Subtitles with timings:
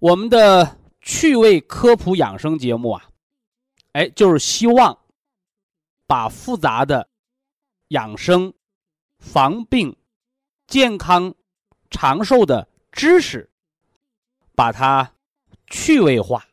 [0.00, 3.04] 我们的趣味科普养生节目啊，
[3.92, 4.98] 哎，就是希望
[6.06, 7.06] 把复杂的
[7.88, 8.52] 养生、
[9.18, 9.94] 防病、
[10.66, 11.34] 健康。
[11.92, 13.50] 长寿的知识，
[14.54, 15.12] 把它
[15.66, 16.46] 趣味化，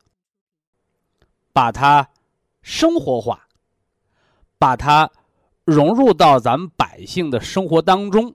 [1.54, 2.10] 把它
[2.64, 3.48] 生活化，
[4.58, 5.08] 把它
[5.64, 8.34] 融入到咱们百姓的生活当中，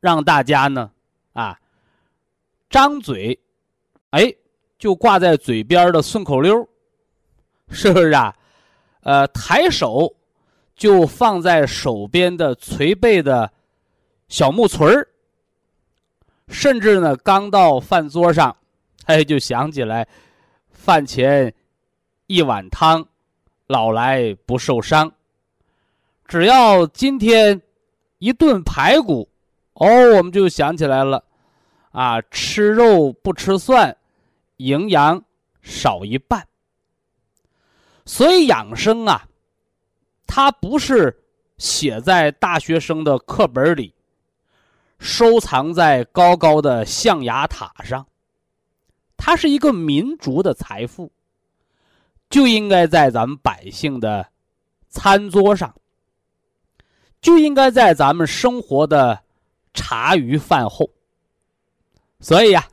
[0.00, 0.90] 让大家呢
[1.32, 1.60] 啊
[2.68, 3.38] 张嘴，
[4.16, 4.34] 哎，
[4.78, 6.66] 就挂在嘴边的顺口溜，
[7.68, 8.34] 是不是啊？
[9.02, 10.10] 呃，抬手
[10.74, 13.52] 就放在手边的捶背的
[14.28, 15.06] 小木锤儿。
[16.48, 18.56] 甚至呢，刚到饭桌上，
[19.04, 20.08] 哎，就想起来，
[20.70, 21.52] 饭前
[22.26, 23.06] 一碗汤，
[23.66, 25.12] 老来不受伤。
[26.26, 27.60] 只要今天
[28.18, 29.28] 一顿排骨，
[29.74, 31.22] 哦，我们就想起来了，
[31.90, 33.96] 啊，吃肉不吃蒜，
[34.56, 35.22] 营养
[35.62, 36.46] 少一半。
[38.04, 39.28] 所以养生啊，
[40.26, 41.24] 它不是
[41.58, 43.94] 写在大学生的课本里。
[44.98, 48.06] 收藏在高高的象牙塔上，
[49.14, 51.12] 它是一个民族的财富，
[52.30, 54.26] 就应该在咱们百姓的
[54.88, 55.74] 餐桌上，
[57.20, 59.22] 就应该在咱们生活的
[59.74, 60.88] 茶余饭后。
[62.18, 62.66] 所以呀，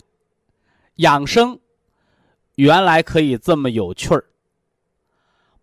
[0.96, 1.60] 养生
[2.56, 4.26] 原来可以这么有趣儿，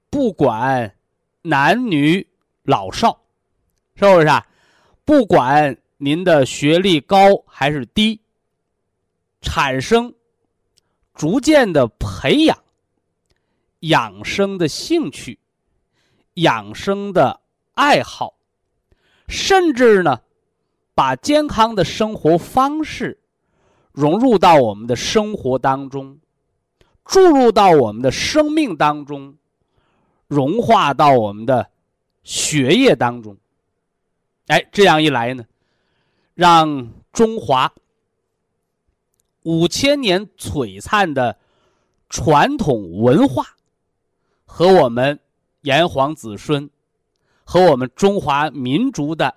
[0.09, 0.95] 不管
[1.43, 2.27] 男女
[2.63, 3.21] 老少，
[3.95, 4.47] 是不是啊？
[5.05, 5.77] 不管。
[6.03, 8.23] 您的学历高还是低？
[9.43, 10.15] 产生
[11.15, 12.59] 逐渐的培养
[13.81, 15.39] 养生的兴趣、
[16.37, 17.41] 养生的
[17.75, 18.35] 爱好，
[19.29, 20.23] 甚至呢，
[20.95, 23.21] 把健康的生活方式
[23.93, 26.19] 融入到我们的生活当中，
[27.11, 29.37] 注入到我们的生命当中，
[30.29, 31.69] 融化到我们的
[32.23, 33.37] 血液当中。
[34.47, 35.45] 哎，这样一来呢？
[36.35, 37.73] 让中华
[39.43, 41.37] 五千年璀璨的
[42.09, 43.45] 传统文化
[44.45, 45.19] 和我们
[45.63, 46.71] 炎黄子孙
[47.43, 49.35] 和我们中华民族的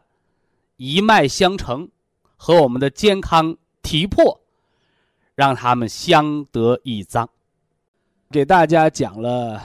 [0.77, 1.89] 一脉相承
[2.35, 4.41] 和我们的健康体魄，
[5.33, 7.27] 让他们相得益彰。
[8.33, 9.61] 给大家讲了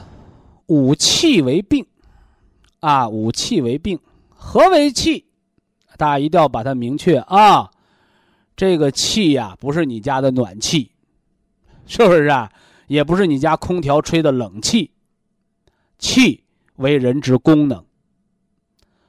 [0.67, 1.87] 五气为病
[2.81, 3.99] 啊，五气为病，
[4.29, 5.25] 何为气？
[5.97, 7.71] 大家一定要把它明确啊！
[8.55, 10.91] 这个气呀，不是你家的暖气，
[11.87, 12.53] 是不是啊？
[12.89, 14.91] 也不是你家空调吹的冷气。
[15.99, 16.45] 气
[16.77, 17.83] 为人之功能，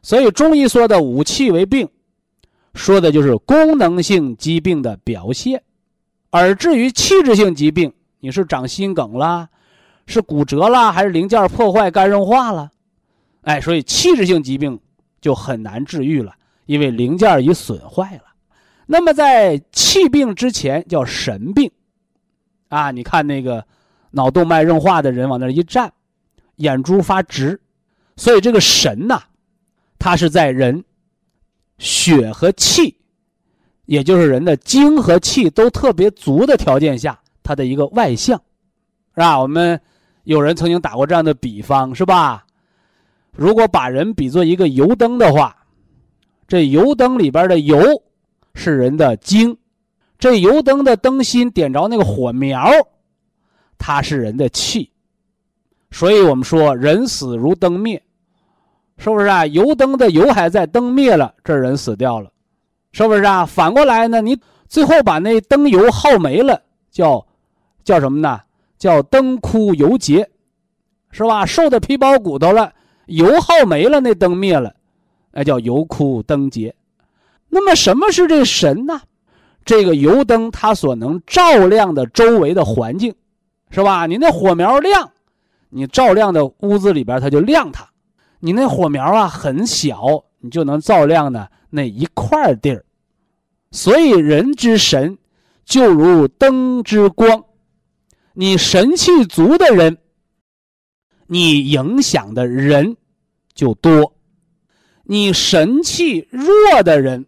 [0.02, 1.90] 所以中医说的五气为病，
[2.74, 5.62] 说的就是功能性疾病的表现。
[6.30, 9.50] 而至于器质性疾病，你是长心梗啦，
[10.06, 12.72] 是骨折啦，还是零件破坏、肝硬化了？
[13.41, 14.80] 哎，所以器质性疾病
[15.22, 16.35] 就很难治愈了。
[16.66, 18.24] 因为零件已损坏了，
[18.85, 21.72] 那么在气病之前叫神病，
[22.67, 23.66] 啊，你看那个
[24.11, 25.91] 脑动脉硬化的人往那一站，
[26.58, 27.59] 眼珠发直，
[28.17, 29.23] 所以这个神呐，
[29.97, 30.84] 它是在人
[31.79, 32.96] 血和气，
[33.85, 38.40] 也就是人的精和气都特别足的条件下，它的一个外象，
[39.16, 39.41] 是吧？
[39.41, 39.81] 我们
[40.23, 42.46] 有人曾经打过这样的比方，是吧？
[43.31, 45.55] 如果把人比作一个油灯的话。
[46.47, 47.79] 这油灯里边的油
[48.55, 49.55] 是人的精，
[50.17, 52.72] 这油灯的灯芯点着那个火苗，
[53.78, 54.91] 它是人的气。
[55.91, 58.02] 所以我们说人死如灯灭，
[58.97, 59.45] 是不是啊？
[59.45, 62.31] 油灯的油还在，灯灭了，这人死掉了，
[62.91, 63.45] 是不是啊？
[63.45, 64.35] 反过来呢，你
[64.67, 66.59] 最后把那灯油耗没了，
[66.90, 67.23] 叫
[67.90, 68.40] 叫什么呢？
[68.78, 70.30] 叫灯枯油竭，
[71.09, 71.44] 是吧？
[71.44, 72.72] 瘦的皮包骨头了，
[73.08, 74.76] 油耗没了，那灯灭了，
[75.32, 76.76] 那叫油枯灯竭。
[77.50, 79.02] 那么什么是这神呢？
[79.66, 83.16] 这个油灯它所能照亮的周围的环境，
[83.72, 84.06] 是吧？
[84.06, 85.12] 你那火苗亮，
[85.70, 87.86] 你照亮的屋子里边它就亮它；
[88.40, 92.86] 你那火苗啊很小，你就能照亮呢那一块地儿。
[93.72, 95.18] 所以人之神，
[95.66, 97.46] 就如灯之光。
[98.41, 99.97] 你神气足的人，
[101.28, 102.96] 你影响的人
[103.53, 104.14] 就多；
[105.03, 107.26] 你神气弱的人，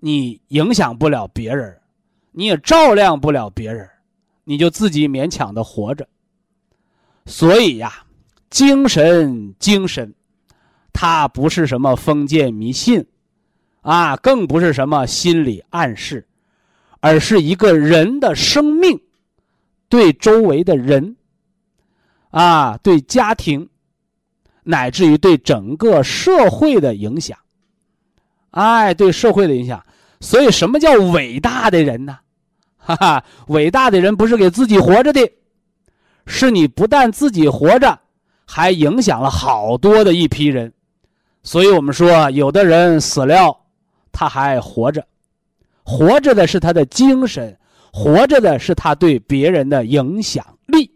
[0.00, 1.80] 你影响不了别人，
[2.30, 3.88] 你也照亮不了别人，
[4.44, 6.06] 你就自己勉强的活着。
[7.24, 8.04] 所以呀，
[8.50, 10.14] 精神精神，
[10.92, 13.02] 它不是什么封建迷信，
[13.80, 16.28] 啊，更不是什么心理暗示，
[17.00, 19.00] 而是一个人的生命。
[19.88, 21.16] 对周围的人，
[22.30, 23.68] 啊，对家庭，
[24.64, 27.38] 乃至于对整个社会的影响，
[28.50, 29.84] 哎，对社会的影响。
[30.20, 32.18] 所以，什么叫伟大的人呢？
[32.76, 35.30] 哈哈，伟大的人不是给自己活着的，
[36.26, 37.98] 是你不但自己活着，
[38.46, 40.72] 还影响了好多的一批人。
[41.42, 43.60] 所以我们说，有的人死了，
[44.10, 45.06] 他还活着，
[45.84, 47.56] 活着的是他的精神。
[47.98, 50.88] 活着的是他对别人的影响力，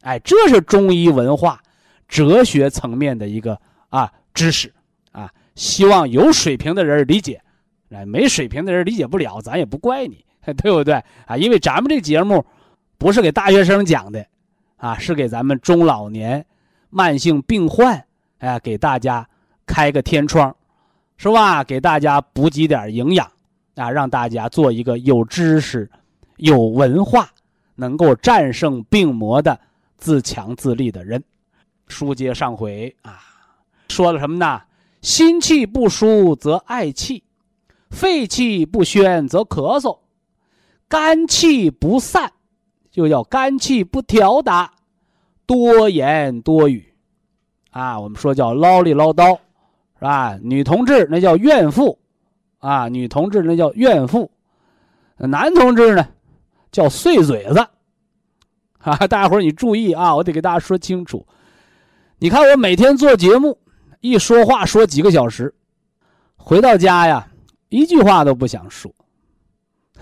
[0.00, 1.62] 哎，这是中医文化、
[2.08, 3.56] 哲学层面的一个
[3.90, 4.72] 啊知识
[5.12, 5.30] 啊。
[5.54, 7.40] 希望有水平的人理解，
[7.90, 10.24] 哎，没水平的人理解不了，咱也不怪你，
[10.58, 11.36] 对不对啊？
[11.36, 12.44] 因为咱们这节目
[12.98, 14.26] 不是给大学生讲的，
[14.78, 16.44] 啊，是给咱们中老年
[16.90, 18.04] 慢性病患，
[18.38, 19.28] 哎，给大家
[19.64, 20.52] 开个天窗，
[21.18, 21.62] 是吧？
[21.62, 23.30] 给大家补给点营养
[23.76, 25.88] 啊，让大家做一个有知识。
[26.36, 27.30] 有文化，
[27.74, 29.58] 能够战胜病魔的
[29.96, 31.22] 自强自立的人。
[31.88, 33.20] 书接上回啊，
[33.88, 34.60] 说了什么呢？
[35.02, 37.22] 心气不舒则嗳气，
[37.90, 39.98] 肺气不宣则咳嗽，
[40.88, 42.32] 肝气不散
[42.90, 44.72] 就叫肝气不调达，
[45.46, 46.92] 多言多语。
[47.70, 49.36] 啊，我们说叫唠里唠叨，
[49.98, 50.36] 是吧？
[50.42, 51.98] 女同志那叫怨妇，
[52.58, 54.30] 啊，女同志那叫怨妇，
[55.18, 56.08] 男同志呢？
[56.76, 57.66] 叫碎嘴子，
[58.80, 58.94] 啊！
[59.06, 60.14] 大家伙你注意啊！
[60.14, 61.26] 我得给大家说清楚。
[62.18, 63.58] 你看我每天做节目，
[64.02, 65.54] 一说话说几个小时，
[66.36, 67.26] 回到家呀，
[67.70, 68.94] 一句话都不想说。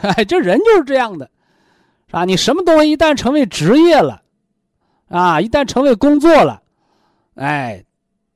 [0.00, 1.30] 哎，这人就是这样的，
[2.08, 2.24] 是吧？
[2.24, 4.20] 你什么东西一旦成为职业了，
[5.06, 6.60] 啊，一旦成为工作了，
[7.36, 7.84] 哎，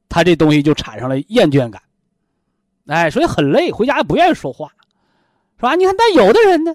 [0.09, 1.83] 他这东西就产生了厌倦感，
[2.87, 4.71] 哎，所以很累，回家也不愿意说话，
[5.57, 5.75] 是吧？
[5.75, 6.73] 你看，但有的人呢？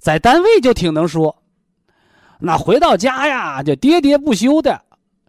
[0.00, 1.36] 在单位就挺能说，
[2.38, 4.80] 那回到家呀就喋喋不休的，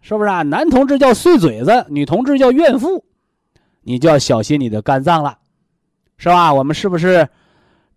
[0.01, 0.43] 是不是啊？
[0.43, 3.03] 男同志叫碎嘴子，女同志叫怨妇，
[3.81, 5.37] 你就要小心你的肝脏了，
[6.15, 6.53] 是吧？
[6.53, 7.27] 我们是不是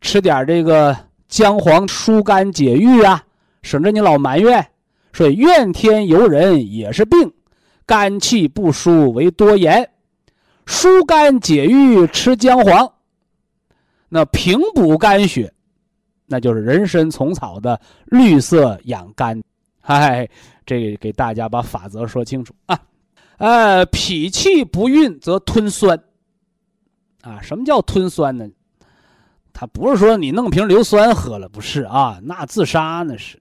[0.00, 0.96] 吃点这个
[1.28, 3.22] 姜黄疏肝解郁啊？
[3.62, 4.66] 省着你老埋怨，
[5.12, 7.32] 所以怨天尤人也是病，
[7.86, 9.88] 肝气不舒为多言，
[10.66, 12.92] 疏肝解郁吃姜黄，
[14.08, 15.53] 那平补肝血。
[16.34, 19.40] 那就是人参虫草的绿色养肝，
[19.80, 20.28] 嗨，
[20.66, 22.76] 这个给大家把法则说清楚啊。
[23.36, 25.96] 呃，脾气不运则吞酸，
[27.22, 28.48] 啊，什么叫吞酸呢？
[29.52, 33.40] 他不是说你弄瓶硫酸喝了，不是啊，那自杀那是，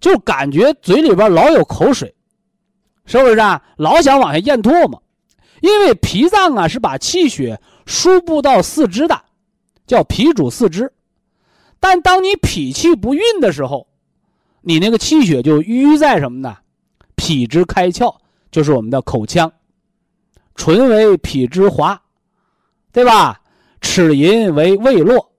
[0.00, 2.14] 就感觉嘴里边老有口水，
[3.04, 3.62] 是不是啊？
[3.76, 5.02] 老想往下咽唾沫，
[5.60, 9.22] 因为脾脏啊是把气血输布到四肢的，
[9.86, 10.90] 叫脾主四肢。
[11.80, 13.86] 但当你脾气不运的时候，
[14.60, 16.56] 你那个气血就淤在什么呢？
[17.14, 18.14] 脾之开窍，
[18.50, 19.50] 就是我们的口腔。
[20.54, 22.00] 唇为脾之华，
[22.92, 23.40] 对吧？
[23.80, 25.30] 齿龈为胃络，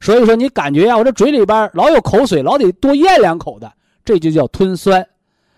[0.00, 3.70] 所以说你感觉呀，我这嘴里边老有口水，老得多咽两口的，
[4.02, 5.06] 这就叫吞酸，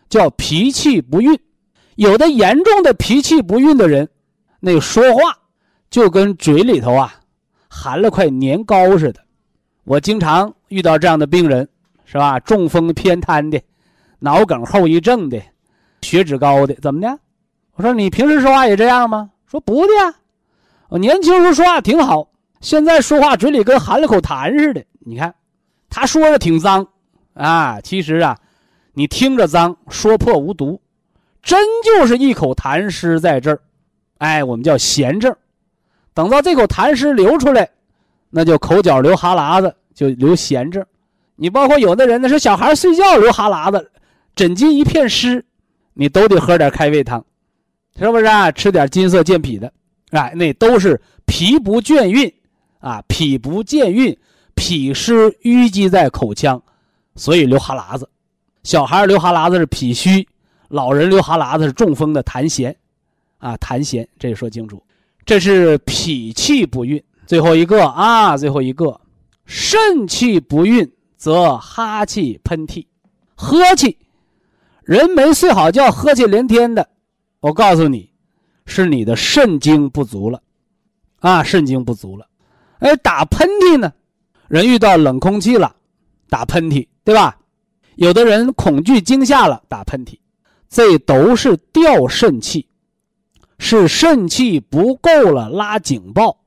[0.09, 1.39] 叫脾气不运。
[1.95, 4.09] 有的严重的脾气不运的人，
[4.59, 5.39] 那说话
[5.91, 7.15] 就跟嘴里头啊
[7.69, 9.21] 含了块年糕似的。
[9.89, 11.67] 我经常遇到这样的病人，
[12.05, 12.39] 是吧？
[12.41, 13.59] 中风偏瘫的，
[14.19, 15.41] 脑梗后遗症的，
[16.03, 17.19] 血脂高的，怎么的？
[17.73, 19.31] 我说你平时说话也这样吗？
[19.47, 20.15] 说不的呀，
[20.91, 22.29] 我年轻时候说话挺好，
[22.61, 24.85] 现在说话嘴里跟含了口痰似的。
[24.99, 25.35] 你看，
[25.89, 26.87] 他说的挺脏
[27.33, 28.37] 啊，其实啊，
[28.93, 30.79] 你听着脏，说破无毒，
[31.43, 33.59] 真就是一口痰湿在这儿，
[34.19, 35.35] 哎，我们叫闲症。
[36.13, 37.71] 等到这口痰湿流出来。
[38.31, 40.85] 那就口角流哈喇子，就流涎症，
[41.37, 43.91] 你包括有的人呢，是小孩睡觉流哈喇子，
[44.37, 45.45] 枕巾一片湿，
[45.95, 47.25] 你都得喝点开胃汤，
[47.99, 48.51] 是不是啊？
[48.53, 49.73] 吃点金色健脾的，
[50.11, 52.33] 哎，那都是脾不倦运
[52.81, 54.17] 啊，脾不健运，
[54.55, 56.63] 脾湿淤积在口腔，
[57.17, 58.09] 所以流哈喇子。
[58.65, 60.29] 小孩流哈喇子是脾虚，
[60.69, 62.75] 老人流哈喇子是中风的痰涎，
[63.39, 64.83] 啊，痰涎，这说清楚。
[65.25, 68.99] 这是脾气不运，最后一个啊，最后一个，
[69.45, 72.87] 肾气不运则哈气喷嚏，
[73.35, 73.99] 呵气，
[74.83, 76.89] 人没睡好觉，呵气连天的，
[77.41, 78.11] 我告诉你，
[78.65, 80.41] 是你的肾精不足了，
[81.19, 82.27] 啊，肾精不足了。
[82.79, 83.93] 哎，打喷嚏呢，
[84.49, 85.77] 人遇到冷空气了，
[86.31, 87.37] 打喷嚏，对吧？
[87.97, 90.19] 有的人恐惧惊吓了，打喷嚏，
[90.71, 92.67] 这都是掉肾气。
[93.59, 96.39] 是肾气不够了，拉警报，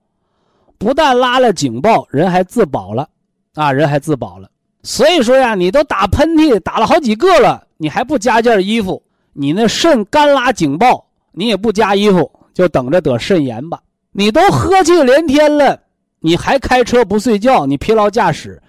[0.81, 3.07] 不但拉了警报，人还自保了，
[3.53, 4.49] 啊，人还自保了。
[4.81, 8.99] 所以说呀，你都打喷嚏打了好几个了，你还不加件衣服，
[9.31, 13.79] 你那肾干拉警报，你也不加衣服，就等着得肾炎吧。
[14.11, 15.79] 你都喝气连天了，
[16.19, 18.59] 你还开车不睡觉，你疲劳驾驶，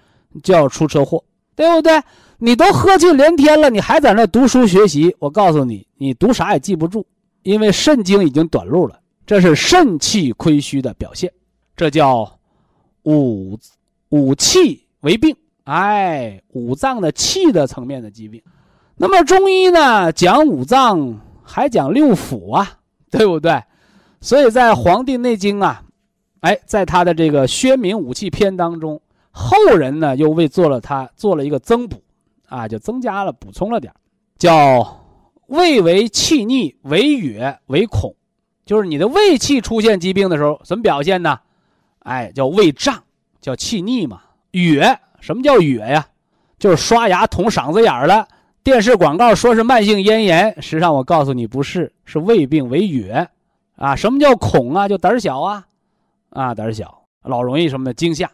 [0.43, 1.23] 就要出车祸，
[1.55, 1.99] 对不对？
[2.37, 7.03] 你都喝气连天了，你还在那读书学习，我告诉你，你读啥也记不住。
[7.41, 11.31] 因为肾经已经短路了，这是肾气亏虚的表现，
[11.75, 12.39] 这叫
[13.03, 13.57] 五
[14.09, 18.41] 五气为病，哎，五脏的气的层面的疾病。
[18.95, 23.63] 那么中医呢，讲五脏还讲六腑啊，对不对？
[24.21, 25.83] 所以在《黄帝内经》啊，
[26.41, 29.01] 哎，在他的这个《宣明五气篇》当中，
[29.31, 32.01] 后人呢又为做了他做了一个增补，
[32.47, 33.93] 啊，就增加了补充了点
[34.37, 34.99] 叫。
[35.47, 38.15] 胃为气逆，为哕，为恐，
[38.65, 41.37] 就是你的胃气出现疾病的时候，怎么表现呢？
[42.03, 43.03] 哎，叫胃胀，
[43.41, 44.21] 叫气逆嘛。
[44.51, 46.05] 哕，什么叫哕呀？
[46.59, 48.27] 就是刷牙捅嗓子眼儿了。
[48.63, 53.27] 电视广告说是慢性咽炎，实际上我告诉你不是，是胃病为哕。
[53.75, 54.87] 啊，什么叫恐啊？
[54.87, 55.65] 就胆小啊，
[56.29, 58.31] 啊，胆小，老容易什么的惊吓。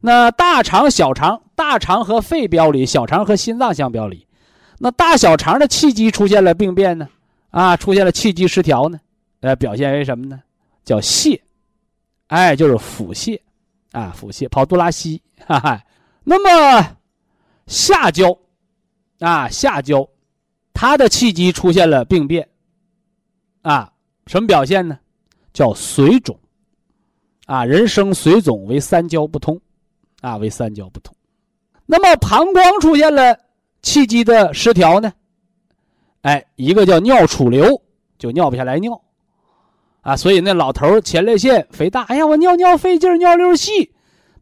[0.00, 4.26] 那大肠、小肠，大肠和肺表里，小肠和心脏相表里。
[4.78, 7.08] 那大小肠的气机出现了病变呢，
[7.50, 8.98] 啊，出现了气机失调呢，
[9.40, 10.40] 呃，表现为什么呢？
[10.84, 11.40] 叫泄，
[12.32, 13.38] 哎，就是腹泻，
[13.90, 15.84] 啊，腹泻，跑肚拉稀，哈哈。
[16.24, 16.96] 那么
[17.66, 18.34] 下焦，
[19.18, 20.08] 啊，下焦，
[20.72, 22.48] 它的气机出现了病变，
[23.60, 23.92] 啊，
[24.28, 24.98] 什么表现呢？
[25.52, 26.34] 叫水肿，
[27.44, 29.60] 啊，人生水肿为三焦不通，
[30.22, 31.14] 啊，为三焦不通。
[31.84, 33.38] 那么膀胱出现了。
[33.82, 35.12] 气机的失调呢？
[36.22, 37.82] 哎，一个叫尿储留，
[38.16, 38.98] 就尿不下来尿，
[40.02, 43.90] 啊，所以那老头前列腺肥大，哎呀，我尿尿费劲，尿溜细，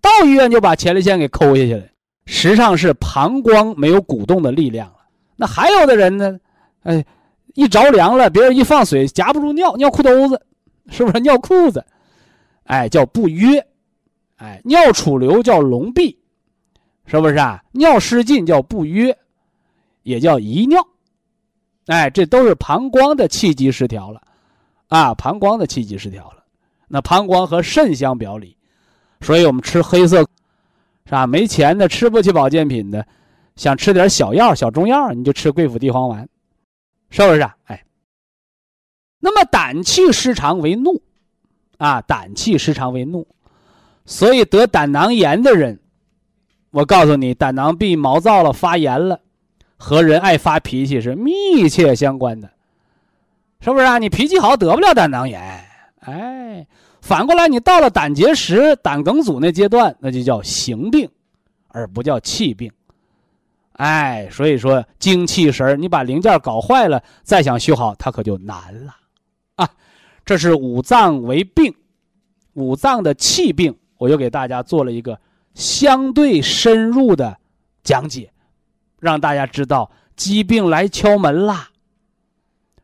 [0.00, 1.84] 到医院就把前列腺给抠下去了。
[2.26, 4.96] 实际上是膀胱没有鼓动的力量了。
[5.36, 6.38] 那还有的人呢，
[6.82, 7.04] 哎，
[7.54, 10.40] 一着凉了，别人一放水夹不住尿，尿裤兜子，
[10.90, 11.84] 是不是尿裤子？
[12.64, 13.64] 哎，叫不约，
[14.36, 16.18] 哎，尿储留叫笼闭，
[17.06, 17.62] 是不是啊？
[17.72, 19.16] 尿失禁叫不约。
[20.02, 20.82] 也叫遗尿，
[21.86, 24.20] 哎，这都是膀胱的气机失调了，
[24.90, 26.44] 啊，膀胱的气机失调了。
[26.88, 28.56] 那膀胱和肾相表里，
[29.22, 30.18] 所以我们吃黑色，
[31.06, 31.26] 是吧？
[31.26, 33.06] 没钱的吃不起保健品的，
[33.56, 36.28] 想吃点小药、小中药，你就吃桂附地黄丸，
[37.08, 37.40] 是不是？
[37.40, 37.56] 啊？
[37.64, 37.84] 哎，
[39.20, 41.00] 那么胆气失常为怒，
[41.78, 43.26] 啊，胆气失常为怒，
[44.04, 45.80] 所以得胆囊炎的人，
[46.72, 49.20] 我告诉你，胆囊壁毛躁了，发炎了。
[49.82, 52.50] 和人爱发脾气是密切相关的，
[53.60, 53.98] 是不是啊？
[53.98, 55.40] 你脾气好得不了胆囊炎，
[56.00, 56.66] 哎，
[57.02, 61.08] 反过来你到了胆结石、胆梗阻那阶段，那就叫形病，
[61.68, 62.72] 而不叫气病，
[63.72, 68.96] 哎，所以说精气神你把零件搞坏了，再想修好它可就难了，
[69.56, 69.68] 啊，
[70.24, 71.74] 这是五脏为病，
[72.54, 75.18] 五脏的气病，我又给大家做了一个
[75.54, 77.36] 相对深入的
[77.82, 78.30] 讲解。
[78.98, 81.69] 让大家知道疾病来敲门啦，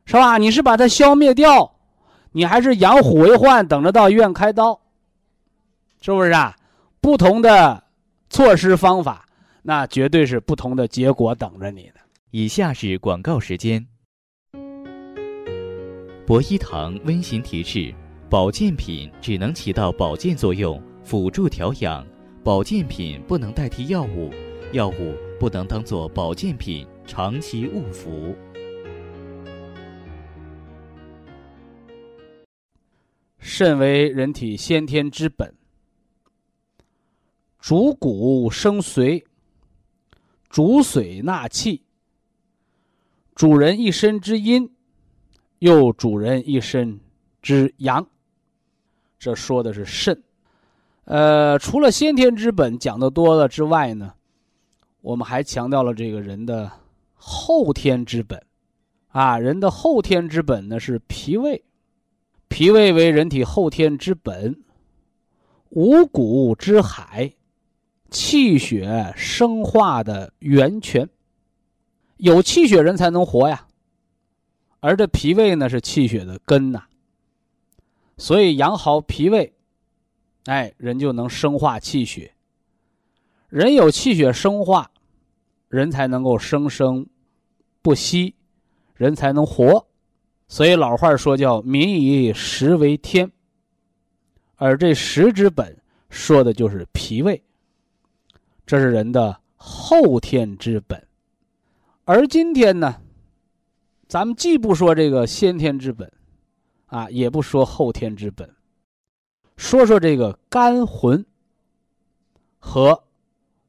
[0.06, 0.38] 是吧？
[0.38, 1.74] 你是把它消灭掉，
[2.30, 4.80] 你还是养虎为患，等着到医院开刀，
[6.00, 6.56] 是不是啊？
[7.00, 7.82] 不同的
[8.30, 9.26] 措施方法，
[9.62, 11.94] 那绝对是不同的结果等着你的。
[12.30, 13.84] 以下是广告时间。
[16.24, 17.92] 博一堂温馨提示：
[18.30, 22.04] 保健品只能起到保健作用，辅助调养；
[22.44, 24.30] 保健品不能代替药物，
[24.72, 25.14] 药物。
[25.38, 28.34] 不能当做保健品长期误服。
[33.38, 35.54] 肾为人体先天之本，
[37.60, 39.24] 主骨生髓，
[40.48, 41.82] 主水纳气，
[43.34, 44.70] 主人一身之阴，
[45.58, 46.98] 又主人一身
[47.40, 48.06] 之阳。
[49.18, 50.22] 这说的是肾。
[51.04, 54.14] 呃，除了先天之本讲的多了之外呢，
[55.00, 56.70] 我们还强调了这个人的
[57.14, 58.44] 后天之本。
[59.08, 61.64] 啊，人的后天之本呢是脾胃，
[62.48, 64.62] 脾胃为人体后天之本，
[65.70, 67.34] 五谷之海，
[68.10, 71.08] 气血生化的源泉。
[72.16, 73.66] 有气血人才能活呀，
[74.80, 76.84] 而这脾胃呢是气血的根呐，
[78.16, 79.54] 所以养好脾胃，
[80.46, 82.32] 哎，人就能生化气血。
[83.48, 84.90] 人有气血生化，
[85.68, 87.06] 人才能够生生
[87.82, 88.34] 不息。
[88.94, 89.86] 人才能活，
[90.48, 93.30] 所以老话说叫“民以食为天”，
[94.56, 95.76] 而这食之本
[96.08, 97.42] 说的就是脾胃，
[98.64, 101.06] 这是人的后天之本。
[102.04, 103.02] 而今天呢，
[104.06, 106.10] 咱们既不说这个先天之本，
[106.86, 108.48] 啊，也不说后天之本，
[109.56, 111.26] 说说这个肝魂
[112.58, 113.02] 和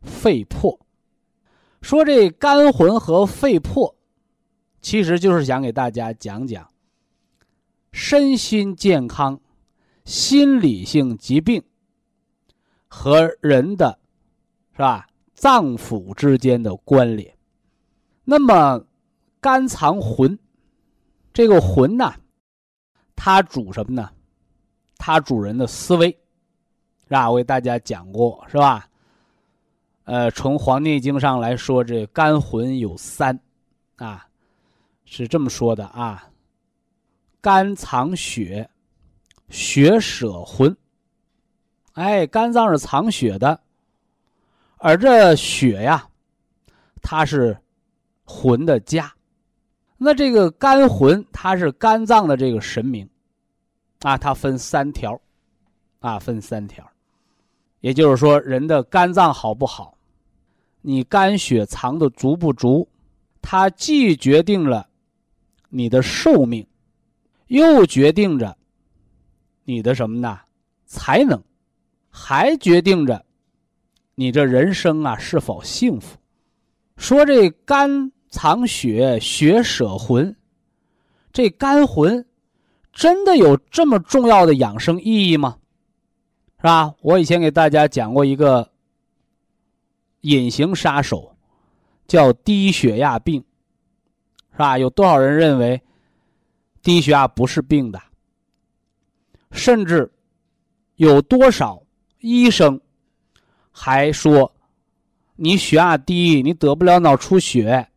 [0.03, 0.79] 肺魄。
[1.81, 3.96] 说这肝魂和肺魄。
[4.87, 6.65] 其实就是想给大家讲讲
[7.91, 9.37] 身心健康、
[10.05, 11.61] 心理性疾病
[12.87, 13.99] 和人的，
[14.71, 15.05] 是吧？
[15.33, 17.35] 脏腑之间的关联。
[18.23, 18.81] 那么，
[19.41, 20.39] 肝藏魂，
[21.33, 22.13] 这个魂呢，
[23.13, 24.09] 它主什么呢？
[24.97, 26.11] 它主人的思维，
[27.03, 27.29] 是吧？
[27.29, 28.87] 我给大家讲过，是吧？
[30.05, 33.37] 呃，从《黄帝内经》上来说，这肝魂有三，
[33.97, 34.23] 啊。
[35.09, 36.29] 是这么说的啊，
[37.39, 38.69] 肝藏血，
[39.49, 40.75] 血舍魂。
[41.93, 43.57] 哎，肝脏是藏血的，
[44.77, 46.05] 而这血呀，
[47.01, 47.57] 它是
[48.25, 49.11] 魂的家。
[49.97, 53.09] 那这个肝魂，它是肝脏的这个神明
[54.01, 55.19] 啊，它分三条
[55.99, 56.85] 啊，分三条。
[57.79, 59.97] 也就是说，人的肝脏好不好，
[60.81, 62.87] 你肝血藏的足不足，
[63.41, 64.87] 它既决定了。
[65.69, 66.65] 你的寿命，
[67.47, 68.57] 又决定着
[69.63, 70.39] 你的什么呢？
[70.85, 71.43] 才能，
[72.09, 73.25] 还决定着
[74.15, 76.17] 你这人生啊是否幸福。
[76.95, 80.35] 说这肝藏血，血舍魂，
[81.31, 82.25] 这肝魂
[82.91, 85.57] 真的有这么重要的养生意义吗？
[86.57, 86.95] 是吧？
[87.01, 88.71] 我以前给大家讲过一个
[90.21, 91.35] 隐形杀手，
[92.07, 93.43] 叫低血压病。
[94.57, 94.75] 是吧？
[94.75, 95.79] 有多少人认为
[96.81, 98.01] 低血压不是病的？
[99.51, 100.11] 甚至
[100.95, 101.79] 有多少
[102.21, 102.81] 医生
[103.71, 104.51] 还说
[105.35, 107.87] 你血压低，你得不了脑出血。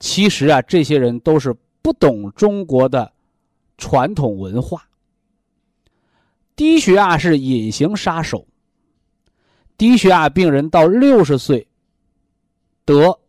[0.00, 3.12] 其实啊，这些人都是不懂中国的
[3.76, 4.88] 传统文化。
[6.56, 8.46] 低血压是隐形杀手。
[9.76, 11.68] 低血压病人到六十岁
[12.86, 13.20] 得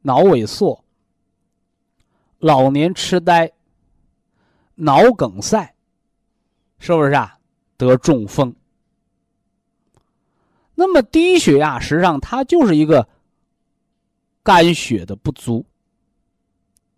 [0.00, 0.82] 脑萎缩。
[2.42, 3.48] 老年痴呆、
[4.74, 5.72] 脑梗塞，
[6.80, 7.38] 是不是啊？
[7.76, 8.52] 得中风。
[10.74, 13.08] 那么低血压实际上它就是一个
[14.42, 15.64] 肝血的不足。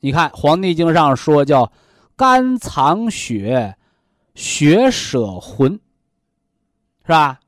[0.01, 1.71] 你看《黄帝经》上说叫
[2.17, 3.77] “肝藏血，
[4.35, 5.79] 血舍魂”，
[7.05, 7.39] 是吧？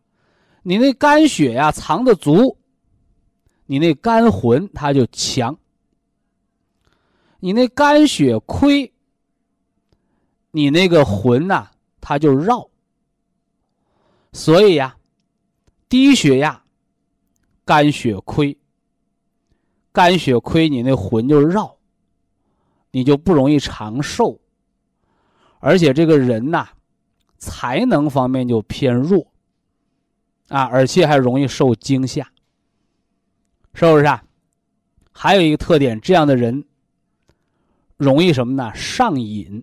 [0.62, 2.58] 你那肝血呀藏的足，
[3.64, 5.58] 你那肝魂它就强。
[7.46, 8.92] 你那肝血亏，
[10.50, 11.68] 你那个魂呐，
[12.00, 12.68] 它就绕。
[14.32, 14.96] 所以呀，
[15.88, 16.64] 低血压，
[17.64, 18.58] 肝血亏，
[19.92, 21.76] 肝血亏，你那魂就绕，
[22.90, 24.40] 你就不容易长寿。
[25.60, 26.70] 而且这个人呐，
[27.38, 29.24] 才能方面就偏弱，
[30.48, 32.28] 啊，而且还容易受惊吓，
[33.72, 34.24] 是不是啊？
[35.12, 36.64] 还有一个特点，这样的人。
[37.96, 38.74] 容易什么呢？
[38.74, 39.62] 上瘾。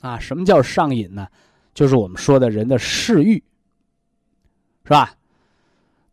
[0.00, 1.26] 啊，什么叫上瘾呢？
[1.72, 3.42] 就是我们说的人的嗜欲，
[4.84, 5.14] 是吧？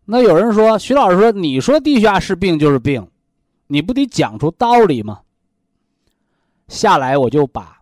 [0.05, 3.05] 那有人说，徐老师说，你说低血压是病就是病，
[3.67, 5.21] 你不得讲出道理吗？
[6.67, 7.81] 下来我就把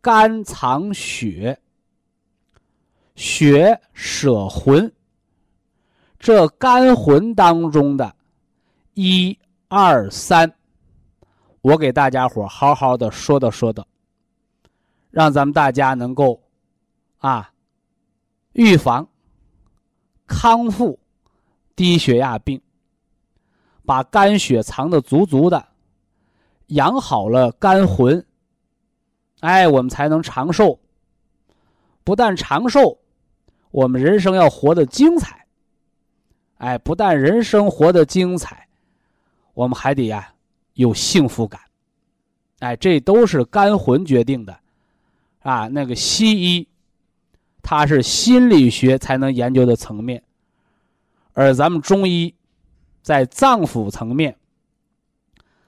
[0.00, 1.58] 肝藏血，
[3.16, 4.92] 血舍魂，
[6.18, 8.14] 这肝魂当中的
[8.92, 9.36] 一
[9.68, 10.54] 二三。
[11.64, 13.86] 我给大家伙好好的说道说道，
[15.10, 16.42] 让咱们大家能够
[17.16, 17.50] 啊
[18.52, 19.08] 预防、
[20.26, 20.98] 康复、
[21.74, 22.60] 低血压病，
[23.86, 25.66] 把肝血藏的足足的，
[26.66, 28.22] 养好了肝魂，
[29.40, 30.78] 哎，我们才能长寿。
[32.04, 32.98] 不但长寿，
[33.70, 35.46] 我们人生要活得精彩。
[36.58, 38.68] 哎，不但人生活得精彩，
[39.54, 40.33] 我们还得呀
[40.74, 41.60] 有幸福感。
[42.60, 44.58] 哎，这都是肝魂决定的，
[45.40, 46.68] 啊，那个西医，
[47.62, 50.22] 它是心理学才能研究的层面，
[51.32, 52.34] 而咱们中医，
[53.02, 54.36] 在脏腑层面，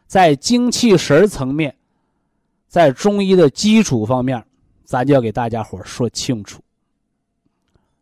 [0.06, 1.76] 在精气神层面，
[2.66, 4.42] 在中医的基础方面，
[4.84, 6.62] 咱就要给大家伙说清楚，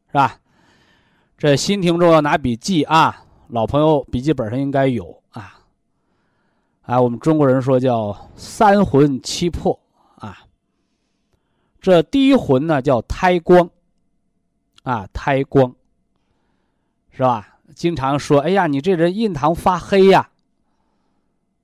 [0.09, 0.39] 是吧？
[1.37, 5.21] 这新听众要拿笔记啊，老朋友笔记本上应该有。
[6.87, 9.79] 啊，我们中国人说叫三魂七魄
[10.17, 10.39] 啊。
[11.81, 13.69] 这第一魂呢叫胎光，
[14.83, 15.75] 啊，胎光，
[17.11, 17.59] 是吧？
[17.75, 20.29] 经常说，哎呀，你这人印堂发黑呀，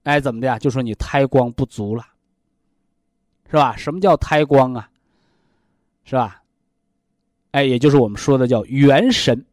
[0.05, 0.59] 哎，怎么的呀？
[0.59, 2.05] 就说你胎光不足了，
[3.51, 3.77] 是吧？
[3.77, 4.91] 什么叫胎光啊？
[6.05, 6.43] 是吧？
[7.51, 9.45] 哎，也就是我们说的叫元神，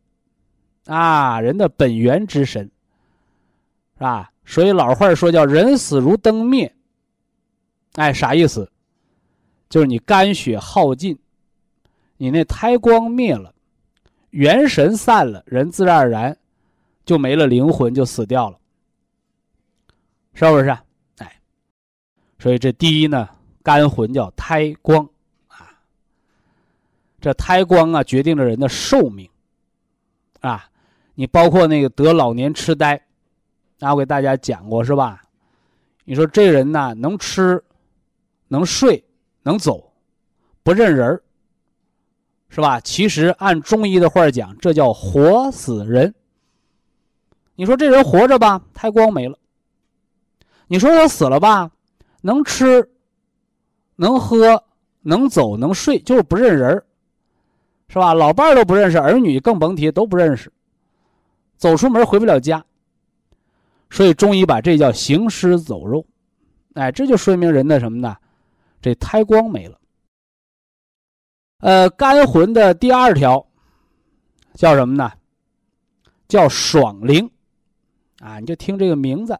[0.86, 2.63] 啊，人的本源之神，
[3.95, 4.32] 是吧？
[4.49, 6.73] 所以老话说叫“人死如灯灭”，
[7.95, 8.71] 哎，啥意思？
[9.67, 11.19] 就是你肝血耗尽，
[12.15, 13.53] 你那胎光灭了，
[14.29, 16.38] 元神散了，人自然而然
[17.05, 18.57] 就没了灵魂，就死掉了，
[20.33, 20.69] 是不是？
[21.17, 21.41] 哎，
[22.39, 23.27] 所以这第一呢，
[23.62, 25.07] 肝魂叫胎光
[25.47, 25.67] 啊。
[27.19, 29.29] 这胎光啊，决定了人的寿命
[30.39, 30.69] 啊。
[31.15, 33.07] 你包括那个得老年痴呆。
[33.79, 35.23] 那我给大家讲过是吧？
[36.05, 37.63] 你说这人呢，能吃，
[38.47, 39.03] 能睡，
[39.43, 39.91] 能走，
[40.63, 41.21] 不认人
[42.49, 42.79] 是吧？
[42.79, 46.15] 其实按中医的话讲，这叫活死人。
[47.55, 49.37] 你说这人活着吧，胎光没了；
[50.67, 51.71] 你说他死了吧，
[52.21, 52.89] 能吃，
[53.97, 54.63] 能喝，
[55.01, 56.83] 能走，能睡，就是不认人
[57.89, 58.13] 是吧？
[58.13, 60.51] 老伴儿都不认识，儿女更甭提，都不认识，
[61.57, 62.63] 走出门回不了家。
[63.89, 66.06] 所以中医把这叫行尸走肉，
[66.73, 68.15] 哎，这就说明人的什么呢？
[68.82, 69.80] 这胎光没了。
[71.60, 73.47] 呃，肝魂的第二条
[74.54, 75.12] 叫什么呢？
[76.28, 77.32] 叫爽灵，
[78.19, 79.39] 啊，你就听这个名字，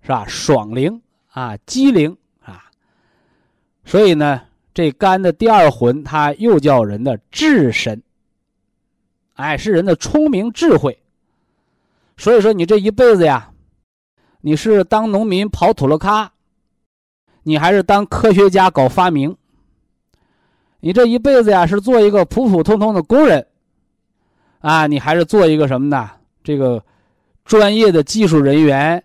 [0.00, 0.24] 是吧？
[0.28, 1.02] 爽灵
[1.32, 2.70] 啊，机灵啊。
[3.84, 4.40] 所以呢，
[4.72, 8.00] 这肝的第二魂，它又叫人的智神，
[9.34, 11.01] 哎，是人的聪明智慧。
[12.22, 13.50] 所以说，你这一辈子呀，
[14.42, 16.30] 你是当农民跑土了咖，
[17.42, 19.36] 你还是当科学家搞发明？
[20.78, 23.44] 你这一辈子呀，是做一个普普通通的工人，
[24.60, 26.08] 啊，你还是做一个什么呢？
[26.44, 26.84] 这个
[27.44, 29.02] 专业的技术人员，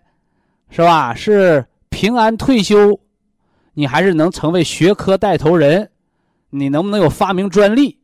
[0.70, 1.12] 是吧？
[1.12, 3.00] 是平安退休，
[3.74, 5.90] 你还是能成为学科带头人？
[6.50, 7.98] 你能不能有发明专利？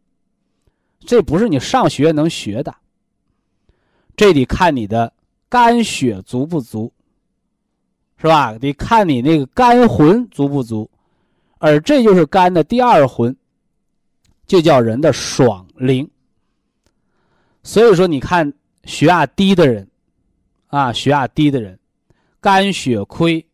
[1.07, 2.74] 这不是你上学能学的。
[4.16, 5.12] 这得看你的
[5.48, 6.92] 肝血足不足，
[8.16, 8.57] 是吧？
[8.59, 10.90] 得看你那个肝魂足不足，
[11.59, 13.35] 而这就是肝的第二魂，
[14.46, 16.09] 就叫人的爽灵。
[17.62, 18.53] 所以说，你看
[18.85, 19.88] 血压低的人，
[20.68, 21.79] 啊，血压低的人，
[22.40, 23.44] 肝血亏，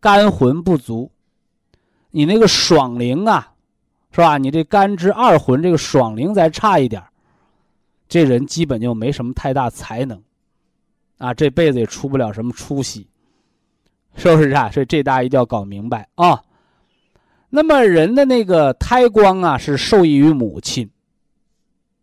[0.00, 1.10] 肝魂不足，
[2.10, 3.52] 你那个爽灵啊，
[4.10, 4.38] 是吧？
[4.38, 7.02] 你这肝之二魂这个爽灵再差一点
[8.12, 10.22] 这人基本就没什么太大才能，
[11.16, 13.08] 啊，这辈子也出不了什么出息，
[14.16, 14.70] 是不是啊？
[14.70, 16.42] 所以这大家一定要搞明白啊。
[17.48, 20.90] 那么人的那个胎光啊，是受益于母亲，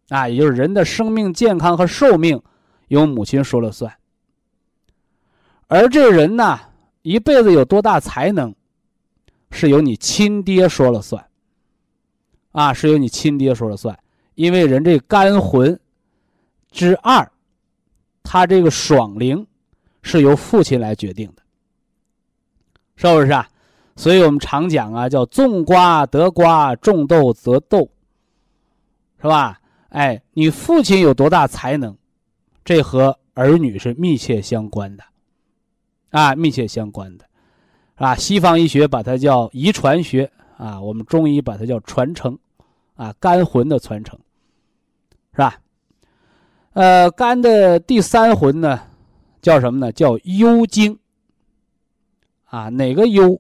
[0.08, 2.41] 啊，也就是人的生命健康和寿命
[2.88, 3.93] 由母亲说了算。
[5.67, 6.60] 而这人呢，
[7.04, 8.56] 一辈子有多大才能，
[9.52, 11.24] 是由你亲爹说了算，
[12.52, 13.95] 啊，是由你亲爹说了算，
[14.34, 15.80] 因为人这肝魂。
[16.71, 17.32] 之二，
[18.23, 19.45] 他这个爽灵
[20.01, 21.41] 是由父亲来决定的，
[22.95, 23.49] 是不是啊？
[23.95, 27.89] 所以我们常讲啊，叫种瓜得瓜，种豆得豆，
[29.21, 29.60] 是吧？
[29.89, 31.97] 哎，你父亲有多大才能，
[32.63, 35.03] 这和儿女是密切相关的，
[36.12, 37.25] 啊，密切相关的，
[37.95, 42.38] 啊，西方医学把它叫遗传学啊，我们中医把它叫传承，
[42.95, 44.17] 啊，肝魂的传承，
[45.32, 45.60] 是吧？
[46.73, 48.79] 呃，肝的第三魂呢，
[49.41, 49.91] 叫什么呢？
[49.91, 50.97] 叫幽精。
[52.45, 53.39] 啊，哪个幽？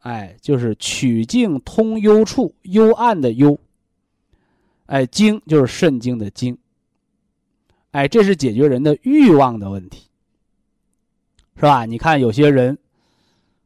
[0.00, 3.58] 哎，就是曲径通幽处，幽暗的幽。
[4.86, 6.58] 哎，精就是肾经的精。
[7.92, 10.08] 哎，这是解决人的欲望的问题，
[11.56, 11.84] 是吧？
[11.84, 12.78] 你看有些人，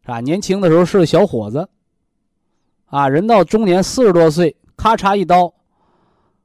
[0.03, 0.21] 是吧？
[0.21, 1.69] 年轻的时候是个小伙子，
[2.87, 5.53] 啊，人到中年四十多岁，咔嚓一刀，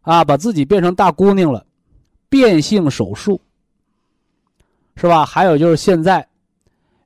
[0.02, 1.66] 啊，把自己变成大姑娘了，
[2.30, 3.42] 变性手术，
[4.96, 5.26] 是吧？
[5.26, 6.28] 还有就是现在，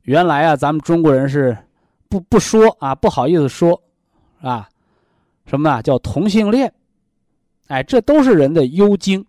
[0.03, 1.57] 原来啊，咱们中国人是
[2.09, 3.81] 不不说啊，不好意思说，
[4.41, 4.69] 啊，
[5.45, 5.81] 什么啊？
[5.81, 6.73] 叫同性恋，
[7.67, 9.25] 哎，这都是人的幽精。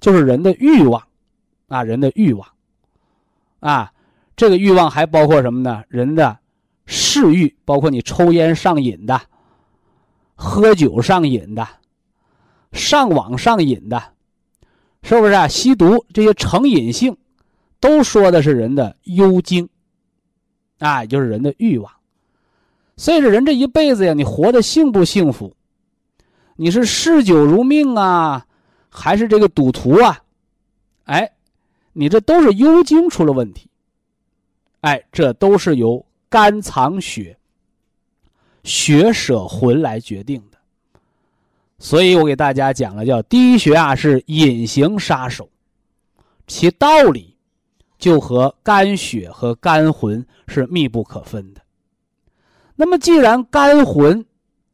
[0.00, 1.02] 就是人的欲望，
[1.68, 2.48] 啊，人的欲望，
[3.58, 3.92] 啊，
[4.34, 5.84] 这个欲望还包括什么呢？
[5.88, 6.38] 人的
[6.86, 9.20] 嗜欲，包括你抽烟上瘾的，
[10.34, 11.68] 喝酒上瘾的，
[12.72, 14.02] 上网上瘾的，
[15.02, 15.48] 是不是啊？
[15.48, 17.16] 吸毒这些成瘾性，
[17.80, 19.68] 都说的是人的幽精，
[20.78, 21.90] 啊，就是人的欲望。
[22.96, 25.54] 所以说，人这一辈子呀，你活得幸不幸福？
[26.56, 28.46] 你是嗜酒如命啊？
[28.90, 30.20] 还是这个赌徒啊，
[31.04, 31.32] 哎，
[31.92, 33.70] 你这都是幽精出了问题，
[34.80, 37.38] 哎，这都是由肝藏血、
[38.64, 40.49] 血舍魂来决定的。
[41.80, 45.48] 所以我给大家讲了，叫低血压是隐形杀手，
[46.46, 47.36] 其道理
[47.98, 51.60] 就和肝血和肝魂是密不可分的。
[52.76, 54.24] 那么既然肝魂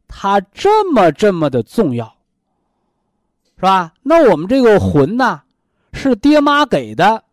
[0.07, 2.15] 它这么这么的重要。
[3.59, 3.95] 是吧？
[4.03, 5.41] 那我们这个魂呢，
[5.95, 7.25] 是爹妈给的。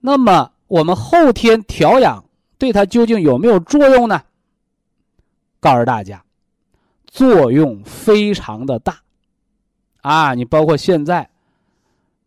[0.00, 2.24] 那么我们后天调养
[2.58, 4.20] 对它究竟有没有作用呢？
[5.60, 6.24] 告诉大家，
[7.06, 8.98] 作用非常的大。
[10.02, 11.28] 啊，你包括现在，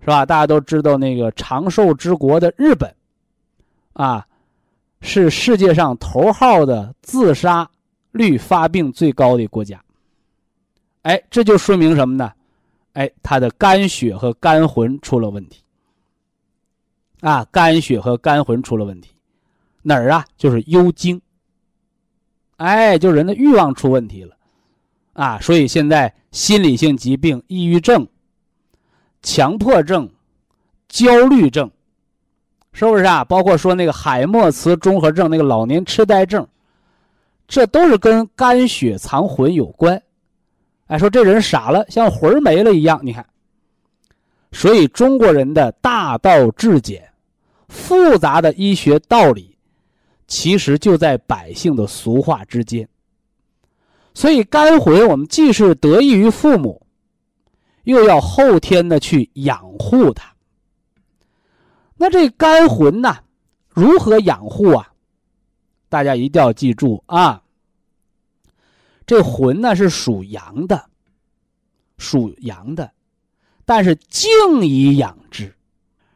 [0.02, 0.26] 是吧？
[0.26, 2.94] 大家都知道那个长寿之国的日本，
[3.94, 4.28] 啊，
[5.02, 7.70] 是世界上头号的自杀
[8.12, 9.82] 率发病最高的国家。
[11.04, 12.34] 哎，这就说明什么呢？
[12.94, 15.62] 哎，他的肝血和肝魂出了问题，
[17.22, 19.12] 啊，肝血和肝魂出了问题，
[19.84, 20.26] 哪儿啊？
[20.36, 21.22] 就是幽精。
[22.58, 24.36] 哎，就人的欲望出问题了，
[25.13, 28.08] 啊，所以现在心理性疾病、抑郁症、
[29.22, 30.10] 强迫症、
[30.88, 31.69] 焦虑症，
[32.72, 33.24] 是不是啊？
[33.26, 36.48] 包括说那个海默茨综合症、那个老年痴呆症，
[37.48, 40.02] 这都是跟肝血藏魂有关。
[40.88, 43.00] 哎，说这人傻了，像魂没了一样。
[43.04, 43.26] 你看，
[44.52, 47.08] 所以中国人的大道至简、
[47.67, 49.56] 复杂的医学道理，
[50.28, 52.88] 其实就在百姓的俗话之间。
[54.13, 56.86] 所以肝魂，我们既是得益于父母，
[57.84, 60.34] 又要后天的去养护它。
[61.95, 63.17] 那这肝魂呢，
[63.69, 64.93] 如何养护啊？
[65.89, 67.41] 大家一定要记住啊。
[69.06, 70.89] 这魂呢是属阳的，
[71.98, 72.91] 属阳的，
[73.65, 74.30] 但是静
[74.62, 75.56] 以养之。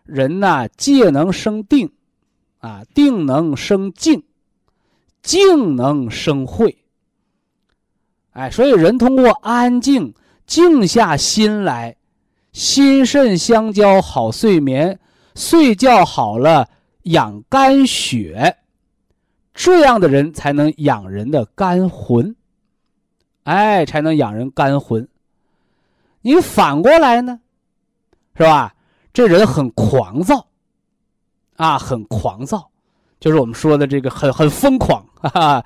[0.03, 1.91] 人呢，戒能生定，
[2.59, 4.23] 啊，定能生静，
[5.21, 6.82] 静能生慧。
[8.33, 10.13] 哎，所以人通过安静、
[10.45, 11.95] 静下心来，
[12.51, 14.99] 心肾相交，好睡眠，
[15.35, 16.69] 睡觉好了，
[17.03, 18.57] 养肝血，
[19.53, 22.35] 这样的人才能养人的肝魂。
[23.43, 25.07] 哎，才能养人肝魂。
[26.21, 27.39] 你反过来呢，
[28.37, 28.73] 是吧？
[29.11, 30.47] 这人很狂躁，
[31.57, 32.71] 啊，很狂躁，
[33.19, 35.65] 就是我们说的这个很很疯狂，哈哈，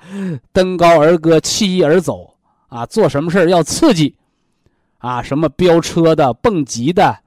[0.52, 2.34] 登高而歌，弃衣而走，
[2.68, 4.14] 啊，做什么事要刺激，
[4.98, 7.18] 啊，什么飙车的、蹦极的、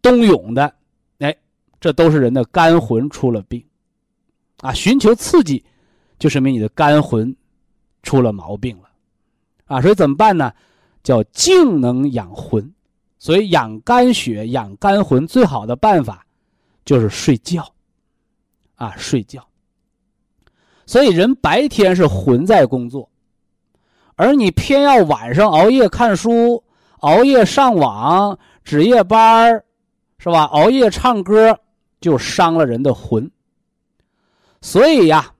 [0.00, 0.74] 冬泳的，
[1.18, 1.36] 哎，
[1.80, 3.64] 这都是人的肝魂出了病，
[4.60, 5.64] 啊，寻求刺激，
[6.18, 7.36] 就说明你的肝魂
[8.02, 8.88] 出了毛病了。
[9.66, 10.52] 啊，所以怎么办呢？
[11.02, 12.72] 叫静能养魂，
[13.18, 16.26] 所以养肝血、养肝魂最好的办法
[16.84, 17.64] 就是睡觉。
[18.74, 19.46] 啊，睡觉。
[20.84, 23.08] 所以人白天是魂在工作，
[24.16, 26.62] 而你偏要晚上熬夜看书、
[27.00, 29.62] 熬夜上网、值夜班
[30.18, 30.44] 是吧？
[30.44, 31.56] 熬夜唱歌，
[32.00, 33.30] 就伤了人的魂。
[34.60, 35.32] 所以呀，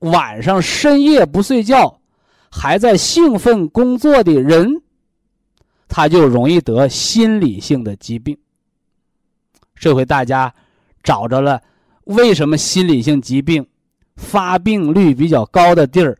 [0.00, 2.00] 晚上深夜不睡觉。
[2.48, 4.82] 还在兴奋工作的人，
[5.88, 8.36] 他就容易得心理性的疾病。
[9.74, 10.52] 这回大家
[11.02, 11.60] 找着了，
[12.04, 13.66] 为什么心理性疾病
[14.16, 16.16] 发病率比较高的地儿，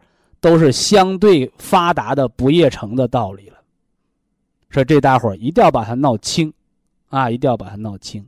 [0.46, 3.56] 都是相对发达的不夜城的道理了。
[4.70, 6.52] 说这大伙儿一定要把它闹清，
[7.08, 8.24] 啊，一定要把它闹清。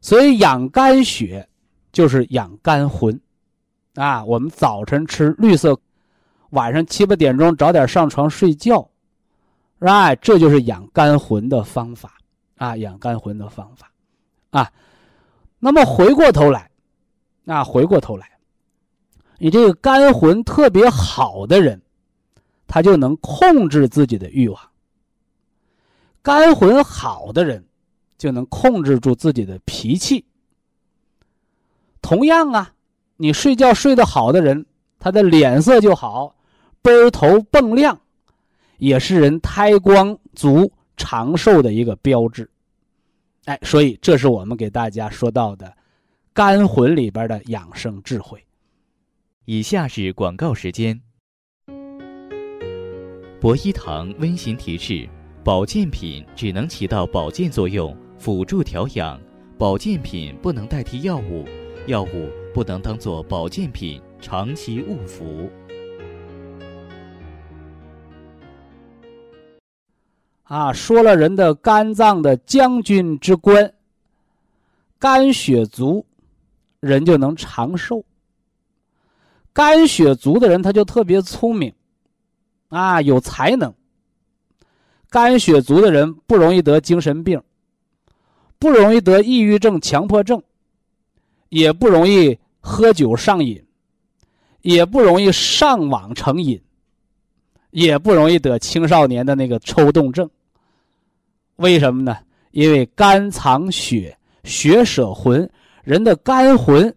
[0.00, 1.48] 所以养肝血
[1.90, 3.20] 就是养肝魂，
[3.96, 5.76] 啊，我们早晨吃绿色。
[6.50, 8.88] 晚上七八点钟早点上床睡觉，
[9.80, 10.14] 是吧？
[10.14, 12.18] 这就是养肝魂的方法
[12.56, 13.90] 啊，养肝魂的方法。
[14.50, 14.70] 啊。
[15.58, 16.70] 那么回过头来，
[17.46, 18.30] 啊，回过头来，
[19.38, 21.82] 你这个肝魂特别好的人，
[22.66, 24.60] 他就能控制自己的欲望。
[26.22, 27.64] 肝魂好的人，
[28.16, 30.24] 就能控制住自己的脾气。
[32.00, 32.72] 同样啊，
[33.16, 34.64] 你睡觉睡得好的人，
[34.98, 36.34] 他的脸色就好，
[36.82, 38.00] 奔头蹦亮，
[38.78, 42.48] 也是人胎光足、长寿的一个标志。
[43.44, 45.72] 哎，所以这是我们给大家说到的
[46.32, 48.45] 肝魂里边的养生智慧。
[49.48, 51.00] 以下是广告时间。
[53.40, 55.08] 博一堂温馨提示：
[55.44, 59.16] 保健品只能起到保健作用，辅助调养；
[59.56, 61.44] 保健品不能代替药物，
[61.86, 65.48] 药物不能当做保健品长期误服。
[70.42, 73.72] 啊，说了人的肝脏的将军之官，
[74.98, 76.04] 肝血足，
[76.80, 78.04] 人就能长寿。
[79.56, 81.72] 肝血足的人，他就特别聪明，
[82.68, 83.72] 啊，有才能。
[85.08, 87.40] 肝血足的人不容易得精神病，
[88.58, 90.42] 不容易得抑郁症、强迫症，
[91.48, 93.64] 也不容易喝酒上瘾，
[94.60, 96.60] 也不容易上网成瘾，
[97.70, 100.28] 也不容易得青少年的那个抽动症。
[101.56, 102.18] 为什么呢？
[102.50, 104.14] 因为肝藏血，
[104.44, 105.50] 血舍魂，
[105.82, 106.94] 人的肝魂、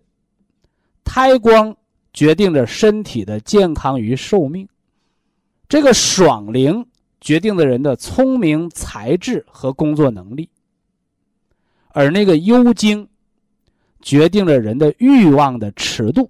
[1.06, 1.74] 胎光
[2.13, 4.67] 决定着身体的健康与寿命。
[5.67, 6.86] 这个爽灵
[7.22, 10.50] 决定了人的聪明才智和工作能力，
[11.89, 13.08] 而那个幽精
[14.02, 16.30] 决定了人的欲望的尺度。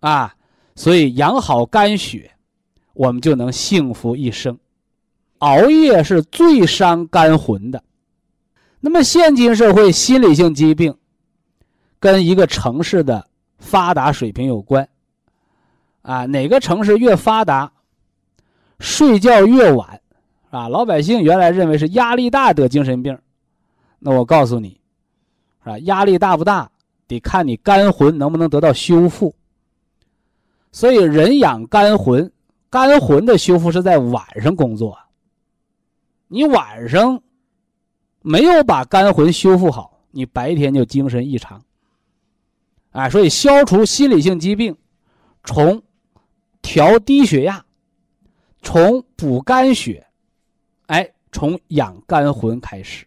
[0.00, 0.34] 啊，
[0.74, 2.30] 所以养好肝血，
[2.94, 4.58] 我们就能幸福一生。
[5.38, 7.82] 熬夜是最伤肝魂的。
[8.80, 10.96] 那么，现今社会心理性疾病
[12.00, 13.28] 跟一个城市的
[13.62, 14.86] 发达水平有关。
[16.02, 17.72] 啊，哪个城市越发达，
[18.80, 20.00] 睡觉越晚，
[20.50, 23.16] 啊，老百姓原来认为是压力大得精神病，
[24.00, 24.80] 那我告诉你，
[25.62, 26.68] 啊，压力大不大，
[27.06, 29.32] 得看你肝魂能不能得到修复。
[30.72, 32.32] 所以，人养肝魂，
[32.68, 34.98] 肝魂的修复是在晚上工作。
[36.26, 37.22] 你晚上
[38.22, 41.62] 没有把肝魂修复好，你白天就精神异常。
[42.92, 44.76] 啊，所以消除心理性疾病，
[45.44, 45.82] 从
[46.60, 47.64] 调低血压，
[48.62, 50.06] 从补肝血，
[50.86, 53.04] 哎，从养肝魂开始。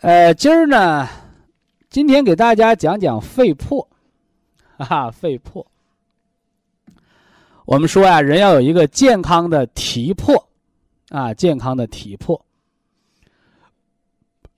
[0.00, 1.08] 呃，今儿呢，
[1.88, 3.88] 今天给大家讲讲肺魄，
[4.76, 5.66] 哈，肺魄。
[7.64, 10.46] 我们说呀，人要有一个健康的体魄。
[11.10, 12.38] 啊，健康的体魄。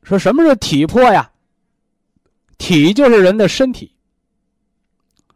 [0.03, 1.31] 说什么是体魄呀？
[2.61, 3.97] 体就是人的身体，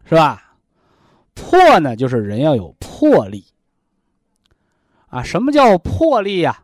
[0.04, 0.54] 是吧？
[1.34, 3.46] 魄呢，就是人要有魄力。
[5.08, 6.62] 啊，什么叫魄力呀？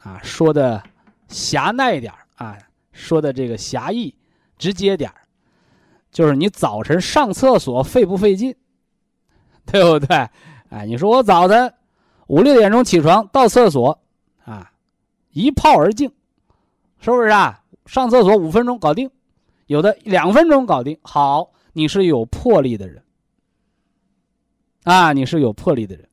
[0.00, 0.82] 啊，说的
[1.28, 2.58] 狭隘点啊，
[2.92, 4.14] 说的这个狭义、
[4.58, 5.10] 直接点
[6.12, 8.54] 就是你早晨上厕所费不费劲，
[9.64, 10.28] 对不对？
[10.68, 11.72] 哎，你说我早晨。
[12.28, 13.98] 五六点钟起床到厕所，
[14.44, 14.72] 啊，
[15.30, 16.12] 一泡而净，
[16.98, 17.62] 是不是啊？
[17.86, 19.08] 上厕所五分钟搞定，
[19.66, 20.98] 有的两分钟搞定。
[21.02, 23.02] 好，你是有魄力的人，
[24.84, 26.08] 啊，你是有魄力的人。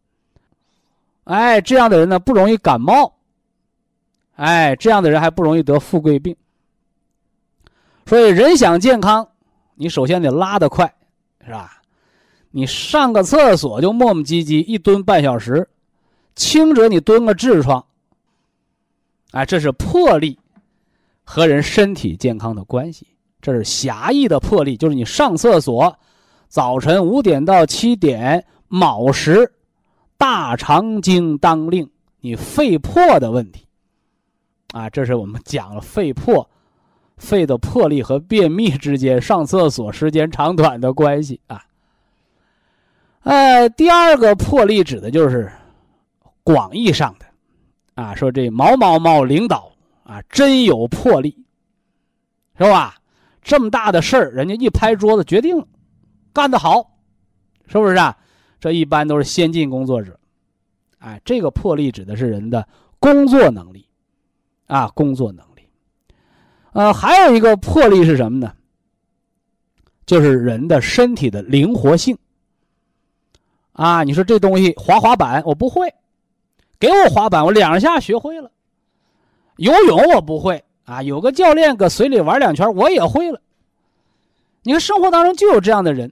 [1.24, 3.16] 哎，这样的人呢不容易感冒，
[4.36, 6.36] 哎，这样的人还不容易得富贵病。
[8.06, 9.30] 所以人想健康，
[9.76, 10.94] 你首先得拉得快，
[11.46, 11.82] 是吧？
[12.52, 15.70] 你上个厕所就磨磨唧唧，一蹲半小时。
[16.36, 17.86] 轻者你蹲个痔疮，
[19.32, 20.40] 哎，这是魄力
[21.24, 23.08] 和人身体健康的关系。
[23.44, 25.96] 这是狭义的魄力，就是你上厕所，
[26.48, 29.54] 早晨五点到七点卯时，
[30.18, 31.88] 大肠经当令，
[32.22, 33.68] 你肺魄的问题。
[34.72, 36.50] 啊，这是我们讲了肺魄，
[37.18, 41.62] 肺的魄力和便秘之间上厕所时间长短的关系啊。
[43.22, 45.52] 呃，第二个魄力指的就是。
[46.46, 47.26] 广义上的，
[47.96, 49.72] 啊，说这毛毛毛领导
[50.04, 51.38] 啊，真有魄力，
[52.58, 52.96] 是吧？
[53.44, 55.68] 这么大的事儿，人家一拍桌子决定了，
[56.32, 56.98] 干得好，
[57.68, 58.18] 是不是啊？
[58.60, 60.18] 这一般都是先进工作者，
[61.00, 62.68] 哎，这个魄力指的是人的
[63.00, 63.86] 工作能力，
[64.68, 65.68] 啊，工作能力。
[66.72, 68.54] 呃，还有一个魄力是什么呢？
[70.06, 72.18] 就是人的身体的灵活性。
[73.74, 75.94] 啊，你说这东西滑滑板我不会。
[76.80, 78.50] 给我滑板，我两下学会了；
[79.56, 83.42] 游泳我不会，啊，有个教练搁水里玩两圈，我也会了。
[84.64, 86.12] 你看生活当中就有这样的人，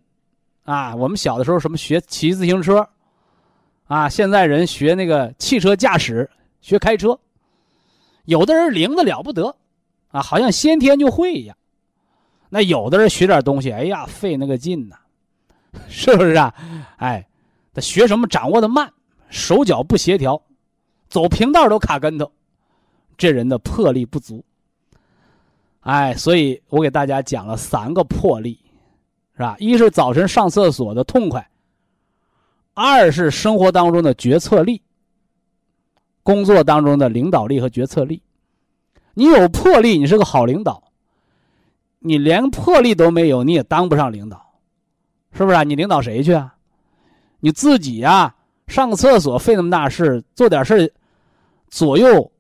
[0.64, 2.88] 啊，我们小的时候什么学骑自行车，
[3.88, 6.30] 啊，现在人学那个汽车驾驶，
[6.62, 7.20] 学开车，
[8.26, 9.56] 有的人灵的了不得，
[10.10, 11.56] 啊，好像先天就会一样。
[12.50, 14.96] 那有的人学点东西，哎呀，费那个劲呐，
[15.88, 16.54] 是不是啊？
[16.98, 17.26] 哎，
[17.74, 18.92] 他学什么掌握的慢，
[19.30, 20.42] 手脚不协调，
[21.10, 22.30] 走平道都卡跟头，
[23.18, 24.44] 这人的魄力不足。
[25.82, 28.60] 哎，所以我给大家讲了三个魄力，
[29.36, 29.56] 是吧？
[29.60, 31.50] 一是早晨上厕所的痛快，
[32.74, 34.82] 二是生活当中的决策力，
[36.22, 38.22] 工作当中的领导力和决策力。
[39.16, 40.84] 你有魄力，你是个好领导；
[41.98, 44.54] 你连魄力都没有，你也当不上领导，
[45.34, 45.64] 是不是啊？
[45.64, 46.56] 你领导谁去啊？
[47.40, 48.36] 你自己呀，
[48.68, 50.94] 上个厕所费那么大事，做点事
[51.70, 52.32] 左右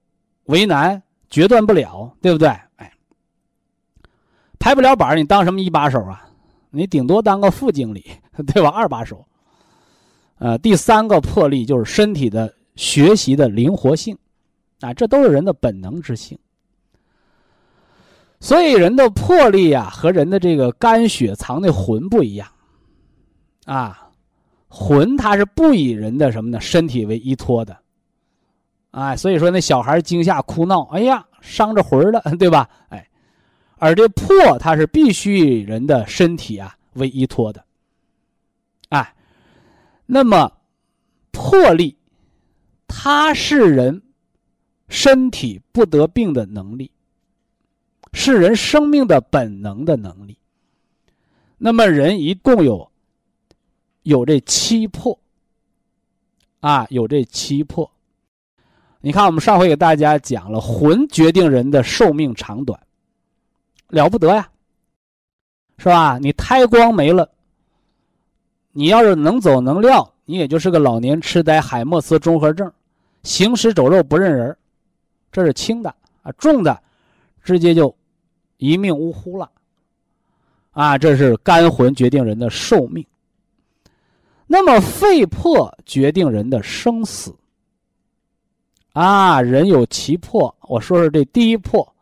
[0.45, 2.55] 为难，决断不了，对不对？
[4.61, 6.23] 拍不了板你当什么一把手啊？
[6.69, 8.05] 你顶多当个副经理，
[8.53, 8.69] 对吧？
[8.69, 9.25] 二把手。
[10.37, 14.15] 呃，第三个魄力就是身体的学习的灵活性，
[14.79, 16.37] 啊，这都是人的本能之性。
[18.39, 22.47] 所以人的魄力啊，和人的这个肝血藏的魂不一样，
[23.65, 24.09] 啊，
[24.67, 26.61] 魂它是不以人的什么呢？
[26.61, 27.75] 身体为依托的，
[28.91, 32.69] 啊，所以说那小孩惊吓哭闹，哎呀，伤着魂了，对吧？
[32.89, 33.07] 哎。
[33.83, 37.65] 而这魄，它是必须以人的身体啊为依托的，
[38.89, 39.15] 哎，
[40.05, 40.51] 那么
[41.31, 41.97] 魄力，
[42.87, 43.99] 它是人
[44.87, 46.91] 身体不得病的能力，
[48.13, 50.37] 是人生命的本能的能力。
[51.57, 52.91] 那么人一共有
[54.03, 55.19] 有这七魄
[56.59, 57.91] 啊，有这七魄。
[58.99, 62.79] 你看，我们上回给大家讲了，魂决定人的寿命长短。
[63.91, 64.49] 了不得呀，
[65.77, 66.17] 是吧？
[66.17, 67.29] 你胎光没了，
[68.71, 72.71] 你要是能走能撂，你也就是个老年痴呆、海默斯综合症，
[73.23, 74.57] 行尸走肉不认人，
[75.31, 76.81] 这是轻的啊，重的，
[77.43, 77.93] 直接就
[78.57, 79.51] 一命呜呼了，
[80.71, 83.05] 啊，这是肝魂决定人的寿命。
[84.47, 87.35] 那么肺魄决定人的生死，
[88.93, 91.93] 啊，人有七魄，我说说这第一魄。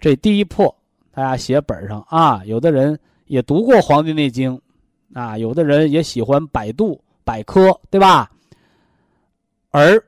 [0.00, 0.74] 这第一破，
[1.12, 2.42] 大家写本上啊。
[2.46, 4.58] 有的人也读过《黄帝内经》，
[5.20, 8.30] 啊，有的人也喜欢百度百科，对吧？
[9.70, 10.02] 而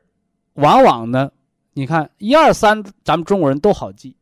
[0.55, 1.31] 往往呢，
[1.75, 4.17] 你看一二三，咱们中国人都好记，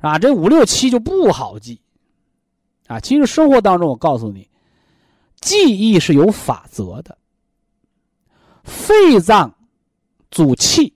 [0.00, 1.80] 啊，这五六七就不好记，
[2.86, 3.00] 啊。
[3.00, 4.48] 其实生活当中，我告诉你，
[5.40, 7.16] 记忆是有法则的。
[8.64, 9.52] 肺脏
[10.30, 10.94] 主气，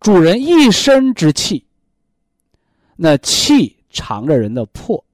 [0.00, 1.66] 主人一身之气。
[2.96, 5.04] 那气藏着人的魄，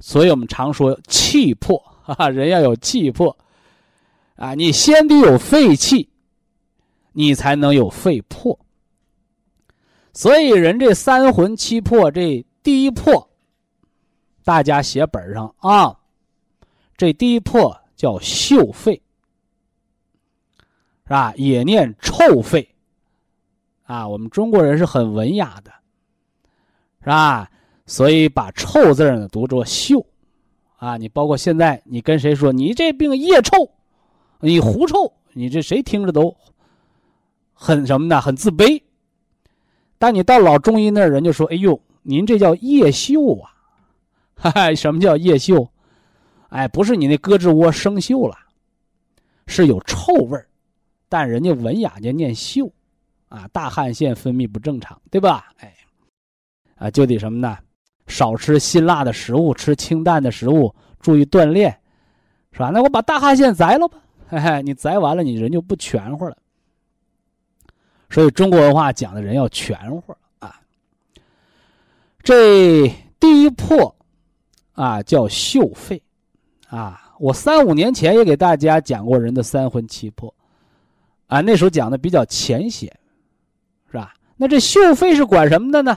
[0.00, 3.36] 所以我们常说气魄，哈哈，人要有气魄，
[4.36, 6.08] 啊，你先得有肺气，
[7.12, 8.58] 你才能有肺魄。
[10.12, 13.28] 所以人这三魂七魄，这第一魄，
[14.44, 15.98] 大家写本上啊，
[16.96, 19.02] 这第一魄叫嗅肺，
[21.04, 21.34] 是吧？
[21.36, 22.74] 也念臭肺，
[23.82, 25.72] 啊，我们中国人是很文雅的。
[27.04, 27.48] 是吧？
[27.86, 30.06] 所以把“臭”字呢读作“嗅”，
[30.76, 33.70] 啊，你包括现在你跟谁说你这病腋臭，
[34.40, 36.34] 你狐臭，你这谁听着都
[37.52, 38.22] 很什么呢？
[38.22, 38.82] 很自卑。
[39.98, 43.52] 但你到老中医那儿，人就说：“哎呦，您这叫腋嗅啊！”
[44.34, 45.68] 哈哈，什么叫腋嗅？
[46.48, 48.34] 哎，不是你那胳肢窝生锈了，
[49.46, 50.48] 是有臭味儿，
[51.10, 52.72] 但人家文雅就念嗅，
[53.28, 55.52] 啊，大汗腺分泌不正常，对吧？
[55.58, 55.74] 哎。
[56.84, 57.56] 啊，就得什么呢？
[58.06, 61.74] 少吃辛辣的食物，吃清淡的食物，注意锻炼，
[62.52, 62.68] 是吧？
[62.68, 63.96] 那我把大汗腺摘了吧，
[64.28, 66.36] 嘿嘿，你摘完了，你人就不全乎了。
[68.10, 70.60] 所以中国文化讲的人要全乎啊。
[72.22, 72.86] 这
[73.18, 73.96] 第一魄
[74.72, 76.02] 啊叫秀肺
[76.68, 80.34] 啊，我三五年前也给大家讲过人的三魂七魄
[81.28, 82.94] 啊，那时候讲的比较浅显，
[83.90, 84.12] 是吧？
[84.36, 85.96] 那这秀肺是管什么的呢？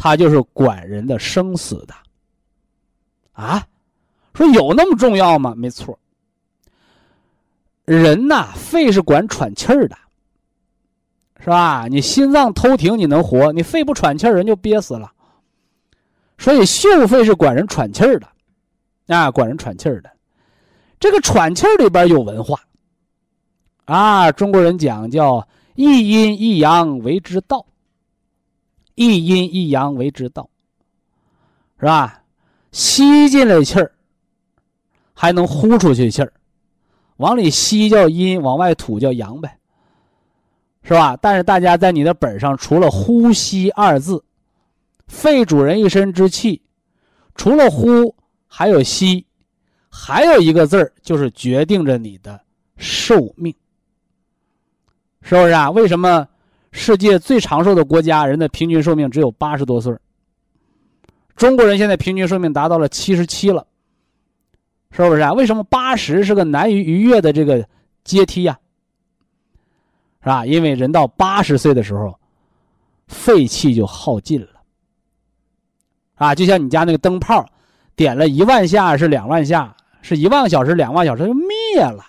[0.00, 1.94] 他就是管人的生死的，
[3.32, 3.66] 啊，
[4.32, 5.54] 说有那么重要吗？
[5.56, 5.98] 没错，
[7.84, 9.98] 人呐，肺是管喘气儿的，
[11.40, 11.88] 是吧？
[11.90, 15.10] 你心脏偷停，你能活；你肺不喘气儿，人就憋死了。
[16.38, 18.28] 所以嗅肺是管人喘气儿的，
[19.08, 20.08] 啊，管人喘气儿的。
[21.00, 22.60] 这个喘气儿里边有文化，
[23.84, 27.66] 啊，中国人讲叫一阴一阳为之道。
[28.98, 30.50] 一阴一阳为之道，
[31.78, 32.22] 是吧？
[32.72, 33.92] 吸进来气儿，
[35.14, 36.32] 还能呼出去气儿，
[37.18, 39.58] 往里吸叫阴，往外吐叫阳呗，
[40.82, 41.16] 是吧？
[41.16, 44.24] 但是大家在你的本上，除了“呼吸”二字，
[45.06, 46.60] 肺主人一身之气，
[47.36, 48.14] 除了呼，
[48.48, 49.24] 还有吸，
[49.88, 52.40] 还有一个字儿，就是决定着你的
[52.76, 53.54] 寿命，
[55.22, 55.70] 是不是啊？
[55.70, 56.26] 为什么
[56.72, 59.94] 世界最长寿的国家人的平均寿命只有八十多岁？
[61.36, 63.66] 中国人现在平均寿命达到了七十七了，
[64.90, 65.32] 是不是啊？
[65.32, 67.66] 为什么八十是个难于逾越的这个
[68.04, 68.58] 阶梯呀？
[70.20, 70.44] 是吧？
[70.44, 72.18] 因为人到八十岁的时候，
[73.06, 74.48] 肺气就耗尽了。
[76.16, 77.46] 啊，就像你家那个灯泡，
[77.94, 82.04] 点了一万下是两万下，是一万个小时两万小时就灭了。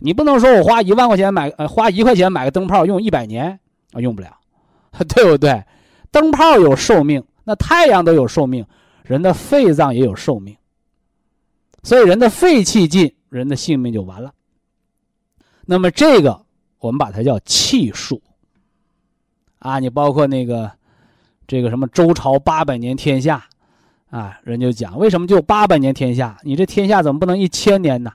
[0.00, 3.60] 你不能说我花一万块钱买呃花一块钱买个灯泡用一百年
[3.92, 4.36] 啊用不了，
[5.14, 5.62] 对不对？
[6.10, 7.24] 灯泡有寿命。
[7.44, 8.64] 那太阳都有寿命，
[9.02, 10.56] 人的肺脏也有寿命，
[11.82, 14.32] 所以人的肺气尽，人的性命就完了。
[15.66, 16.44] 那么这个
[16.78, 18.22] 我们把它叫气数。
[19.58, 20.70] 啊，你包括那个
[21.48, 23.44] 这个什么周朝八百年天下，
[24.10, 26.38] 啊，人就讲为什么就八百年天下？
[26.44, 28.12] 你这天下怎么不能一千年呢？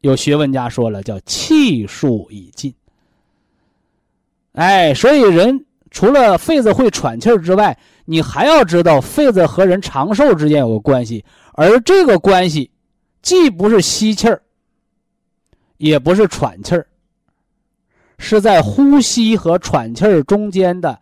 [0.00, 2.74] 有学问家说了，叫气数已尽。
[4.52, 5.64] 哎，所以人。
[5.90, 11.24] 除了肺子会喘气儿之外，你还要知道肺子和人长寿之间有个关系，
[11.54, 12.70] 而这个关系
[13.22, 14.42] 既不是吸气儿，
[15.78, 16.86] 也不是喘气儿，
[18.18, 21.00] 是在呼吸和喘气儿中间的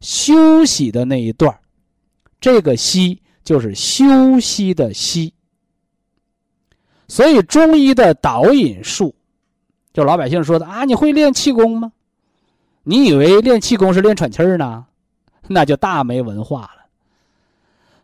[0.00, 1.52] 休息的那一段
[2.40, 5.34] 这个“息”就是休息的“息”。
[7.10, 9.12] 所以中医的导引术，
[9.92, 11.90] 就老百姓说的啊，你会练气功吗？
[12.84, 14.86] 你以为练气功是练喘气儿呢？
[15.48, 16.86] 那就大没文化了。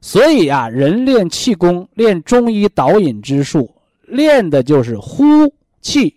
[0.01, 6.17] 所以啊，人练气功、练中医导引之术，练的就是呼气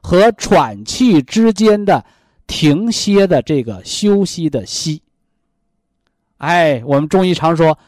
[0.00, 2.02] 和喘气之间的
[2.46, 5.02] 停歇的这个休息的息。
[6.38, 7.78] 哎，我们中医常说，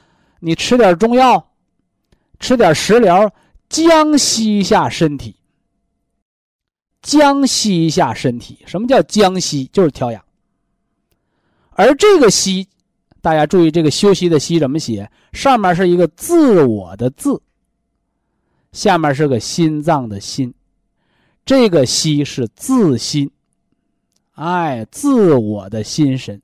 [0.40, 1.49] 你吃点中药，
[2.38, 3.32] 吃点食疗，
[3.75, 5.35] 将息一下身体。
[7.03, 9.68] 将息一下身体，什么叫将息？
[9.72, 10.25] 就是调养。
[11.70, 12.66] 而这个息，
[13.20, 15.11] 大家注意，这个休息的息怎么写？
[15.33, 17.43] 上面是一个自我的自，
[18.72, 20.55] 下面是个心脏的心。
[21.45, 23.31] 这个息是自心，
[24.33, 26.41] 哎，自我的心神。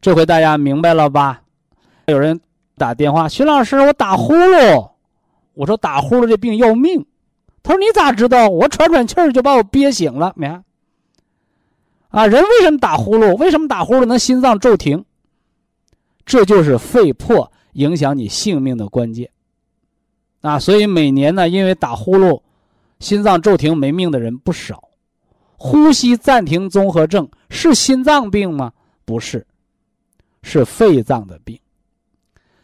[0.00, 1.42] 这回大家明白了吧？
[2.06, 2.40] 有人
[2.76, 4.93] 打电话，徐老师，我打呼噜。
[5.54, 7.04] 我说打呼噜这病要命。
[7.62, 8.48] 他说：“你咋知道？
[8.48, 10.46] 我喘喘气儿就把我憋醒了，没？
[12.10, 13.34] 啊，人为什么打呼噜？
[13.36, 15.04] 为什么打呼噜能心脏骤停？
[16.26, 19.30] 这就是肺破影响你性命的关键。
[20.42, 22.42] 啊，所以每年呢，因为打呼噜，
[23.00, 24.90] 心脏骤停没命的人不少。
[25.56, 28.72] 呼吸暂停综合症是心脏病吗？
[29.06, 29.46] 不是，
[30.42, 31.58] 是肺脏的病，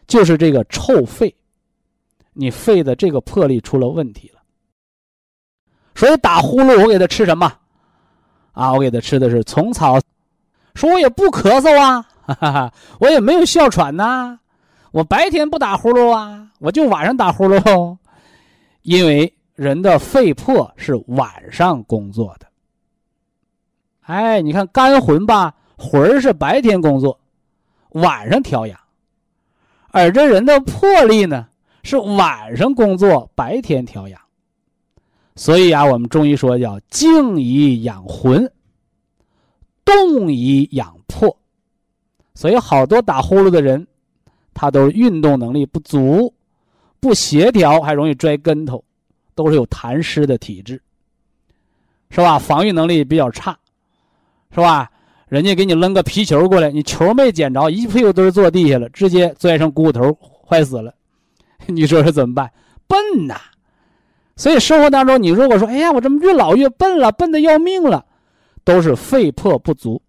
[0.06, 1.34] 就是这个臭肺，
[2.40, 4.40] 你肺的这个魄力出了问题了。”
[5.94, 7.52] 所以打呼噜，我给他吃什么？
[8.52, 10.00] 啊，我给他吃的是虫草。
[10.74, 14.38] 说我也不咳嗽啊，哈哈，我也没有哮喘呐，
[14.92, 17.96] 我白天不打呼噜啊，我就晚上打呼噜。
[18.82, 22.46] 因为人的肺魄是晚上工作的。
[24.02, 27.20] 哎，你看肝魂吧，魂儿是白天工作，
[27.90, 28.76] 晚上调养；
[29.90, 31.48] 而这人的魄力呢，
[31.82, 34.20] 是晚上工作，白天调养。
[35.36, 38.50] 所以啊，我们中医说叫静以养魂，
[39.84, 41.34] 动以养魄。
[42.34, 43.86] 所以好多打呼噜的人，
[44.52, 46.32] 他都运动能力不足，
[46.98, 48.82] 不协调，还容易摔跟头，
[49.34, 50.80] 都是有痰湿的体质，
[52.10, 52.38] 是吧？
[52.38, 53.58] 防御能力比较差，
[54.52, 54.90] 是吧？
[55.28, 60.12] 人家给你扔个皮球过来，你球没捡着，一屁股墩坐地下了，直接摔成骨头，
[60.46, 60.94] 坏死了。
[61.66, 62.50] 你说说怎么办？
[62.86, 63.36] 笨呐！
[64.36, 68.04] 所以生活当中，你如果说，哎呀，我怎么越老越笨了，笨的要命了，
[68.64, 70.00] 都是肺魄不足。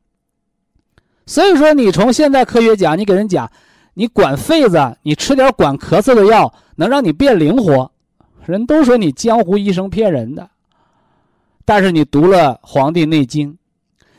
[1.26, 3.52] 所以说，你从现在科学讲，你给人讲，
[3.94, 7.92] 你管肺子，你吃点管咳嗽的药，能让你变灵活，
[8.46, 10.50] 人都说你江湖医生骗人的。
[11.66, 13.54] 但是你读了《黄帝内经》，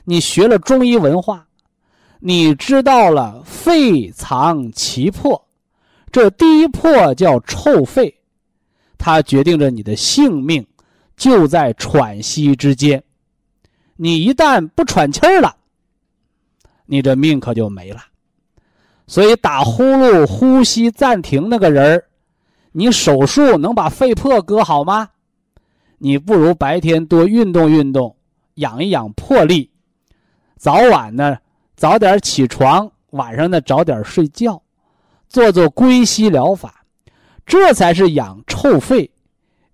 [0.05, 1.47] 你学了中医文化，
[2.21, 5.45] 你知道了肺藏其魄，
[6.13, 8.15] 这第一魄叫臭肺。
[8.99, 10.65] 它决定着你的性命，
[11.17, 13.03] 就在喘息之间。
[13.97, 15.57] 你一旦不喘气儿了，
[16.87, 18.01] 你这命可就没了。
[19.09, 22.05] 所以打呼噜、呼吸暂停那个人儿，
[22.71, 25.09] 你手术能把肺魄割好吗？
[25.99, 28.17] 你不如白天多运动运动，
[28.55, 29.71] 养一养魄力，
[30.57, 31.39] 早晚呢
[31.77, 34.63] 早点起床，晚上呢早点睡觉，
[35.33, 36.85] 做做归息疗法，
[37.47, 39.11] 这才是养臭肺、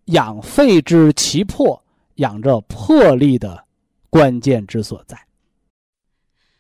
[0.05, 1.85] 养肺之奇魄、
[2.15, 3.67] 养这魄力的
[4.09, 5.27] 关键之所在。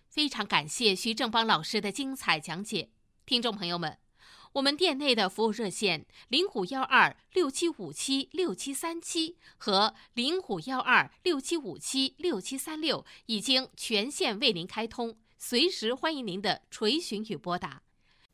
[0.08, 2.88] 非常感谢徐正邦老师的精彩讲解，
[3.24, 3.98] 听众朋友们。
[4.54, 17.82] 我们店内的服务热线零五幺二六七五七六七三七和零五幺二六七五七六七三六已经全线为您开通，随时欢迎您的垂询与拨打。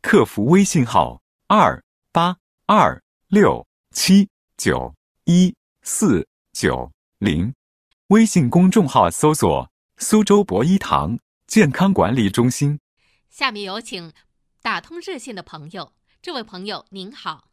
[0.04, 1.82] 客服微信号二
[2.12, 2.36] 八
[2.66, 4.28] 二六七
[4.58, 4.94] 九
[5.24, 7.54] 一四九零，
[8.08, 12.78] 微信公众号搜索“苏州博一堂健康管理中心”。
[13.30, 14.12] 下面有请
[14.60, 15.90] 打通热线的朋友。
[16.20, 17.44] 这位朋友您好，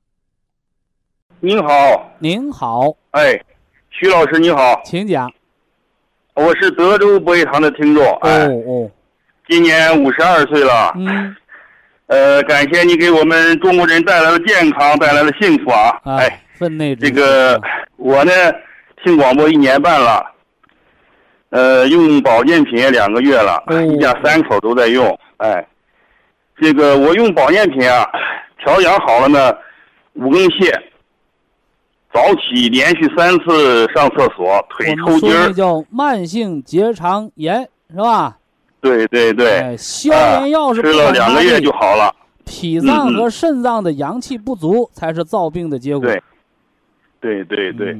[1.39, 3.41] 您好，您好，哎，
[3.91, 5.31] 徐老师你好，请讲。
[6.33, 8.29] 我是德州博一堂的听众，哦
[8.67, 8.91] 哦，
[9.47, 11.33] 今年五十二岁了，嗯，
[12.11, 17.57] 呃，感谢你给我们中国人带来了健康，带来了幸福啊，哎，分内这个
[17.95, 18.31] 我呢
[19.01, 20.21] 听广播一年半了，
[21.51, 25.65] 呃，用保健品两个月了，一家三口都在用，哎，
[26.59, 28.05] 这个我用保健品啊。
[28.63, 29.51] 调养好了呢，
[30.13, 30.69] 五更泻，
[32.13, 35.51] 早起连续三次上厕所，腿抽筋儿。
[35.53, 38.37] 叫慢性结肠炎是吧？
[38.81, 39.77] 对对对。
[39.77, 40.11] 消
[40.41, 42.13] 炎药是吃了两个月就好了。
[42.43, 46.05] 脾脏和肾脏的阳气不足才是造病的结果。
[46.05, 46.21] 对，
[47.21, 47.97] 对对对。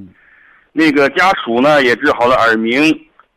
[0.73, 2.83] 那个家属呢也治好了耳鸣、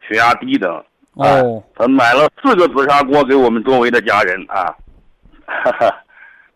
[0.08, 0.84] 血压低等。
[1.12, 1.62] 哦。
[1.76, 4.74] 他买了四个紫砂锅给我们周围的家人啊。
[5.46, 6.04] 哈哈，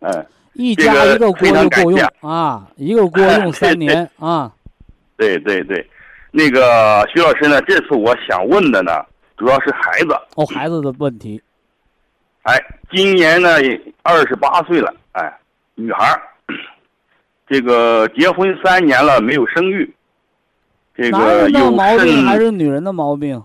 [0.00, 0.26] 嗯。
[0.54, 4.50] 一家一个锅就够用啊，一个锅 用三年啊。
[5.16, 5.88] 对对对，
[6.32, 7.62] 那个徐老师呢？
[7.62, 8.90] 这次我想问的呢，
[9.38, 10.08] 主要是孩子。
[10.34, 11.40] 哦，孩子的问题。
[12.42, 12.54] 哎，
[12.90, 13.50] 今年呢
[14.02, 15.38] 二十八岁了，哎，
[15.74, 16.20] 女孩
[17.48, 19.94] 这个结婚三年了没有生育。
[20.96, 23.42] 这个有毛病还是女人的毛病？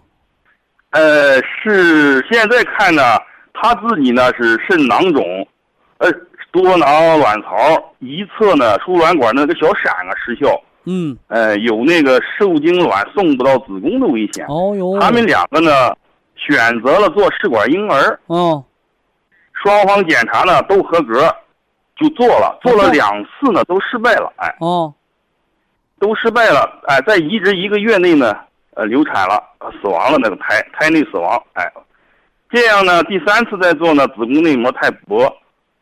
[0.90, 3.02] 呃，是现在看呢，
[3.54, 5.48] 她自己呢是肾囊肿，
[6.00, 6.12] 呃。
[6.54, 10.56] 多囊卵巢一侧呢，输卵管那个小闪啊失效，
[10.86, 14.46] 嗯，呃，有那个受精卵送不到子宫的危险。
[14.48, 15.72] 哦哟，他们两个呢，
[16.36, 18.20] 选择了做试管婴儿。
[18.28, 18.64] 哦，
[19.54, 21.34] 双方检查呢都合格，
[21.96, 24.94] 就做了，做了两次呢都失败了，哎，哦，
[26.00, 28.36] 都失败了，哎，在移植一个月内呢，
[28.76, 29.42] 呃，流产了，
[29.82, 31.72] 死亡了，那个胎胎内死亡，哎，
[32.50, 35.34] 这样呢，第三次再做呢，子宫内膜太薄。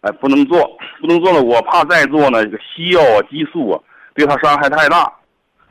[0.03, 0.67] 哎，不能做，
[0.99, 1.43] 不能做了。
[1.43, 3.79] 我怕再做呢，这个西药啊、激素啊，
[4.13, 5.11] 对他伤害太大，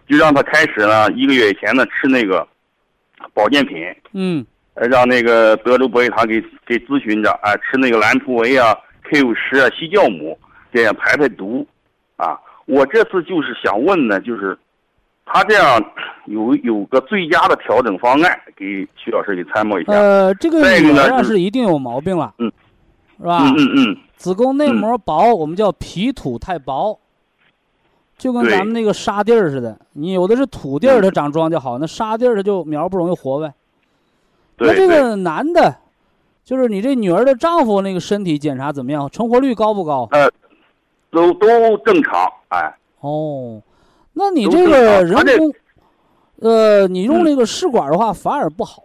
[0.08, 2.46] 就让他开始呢，一个月以前呢吃那个
[3.34, 3.76] 保健品。
[4.12, 4.44] 嗯。
[4.74, 10.38] 呃，让那个德州博医堂给给咨询着，哎，吃那个蓝图维啊、K 五十啊、西酵母，
[10.72, 11.66] 这样排排毒。
[12.16, 14.56] 啊，我这次就是想问呢，就是
[15.26, 15.84] 他这样
[16.26, 19.92] 有有个最佳的调整方案，给徐老师给参谋一下。
[19.92, 22.32] 呃，这个女儿是一定有毛病了。
[22.38, 22.50] 嗯。
[23.18, 23.42] 是吧？
[23.42, 23.96] 嗯嗯嗯。
[24.16, 26.98] 子宫内膜薄，我们叫皮土太薄，
[28.20, 29.76] 就跟咱们那个沙地儿似的。
[29.94, 33.52] 你有的是土地儿，它长庄稼好；那沙地儿，它就苗不容易活呗。
[34.58, 35.74] 那这个男的，
[36.44, 39.08] 就是你这女儿的丈夫，那个身体检查怎么样？
[39.10, 40.06] 成活率高不高？
[40.10, 40.30] 呃，
[41.10, 42.30] 都都正常。
[42.48, 42.76] 哎。
[43.00, 43.62] 哦，
[44.12, 45.54] 那你这个人工，
[46.40, 48.84] 呃，你用那个试管的话，反而不好。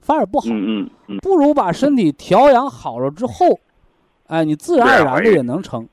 [0.00, 3.60] 反而不好，嗯嗯，不如把身体调养好了之后，
[4.26, 5.86] 哎，你自然而然的也能成。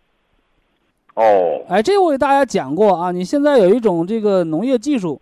[1.20, 3.12] 哦，哎，这我给大家讲过啊。
[3.12, 5.22] 你现在有一种这个农业技术，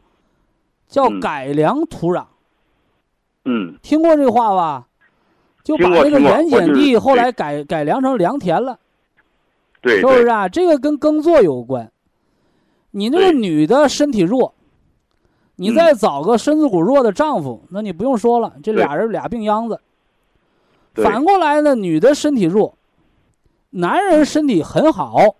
[0.88, 2.24] 叫改良土壤。
[3.46, 4.88] 嗯，听过这个话吧？
[5.64, 8.78] 就把那个盐碱地后来改改良成良田了。
[9.82, 10.48] 对，是不是啊？
[10.48, 11.92] 这个跟耕作有关。
[12.92, 14.54] 你那个女的身体弱。
[15.60, 19.82] 你再找个身子骨弱的丈夫，那你不用说了，这俩人俩病秧子。
[20.94, 22.78] 反过来呢，女的身体弱，
[23.72, 25.36] 男人身体很好。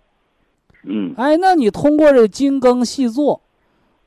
[0.88, 1.14] 嗯。
[1.16, 3.40] 哎，那你通过这精耕细作，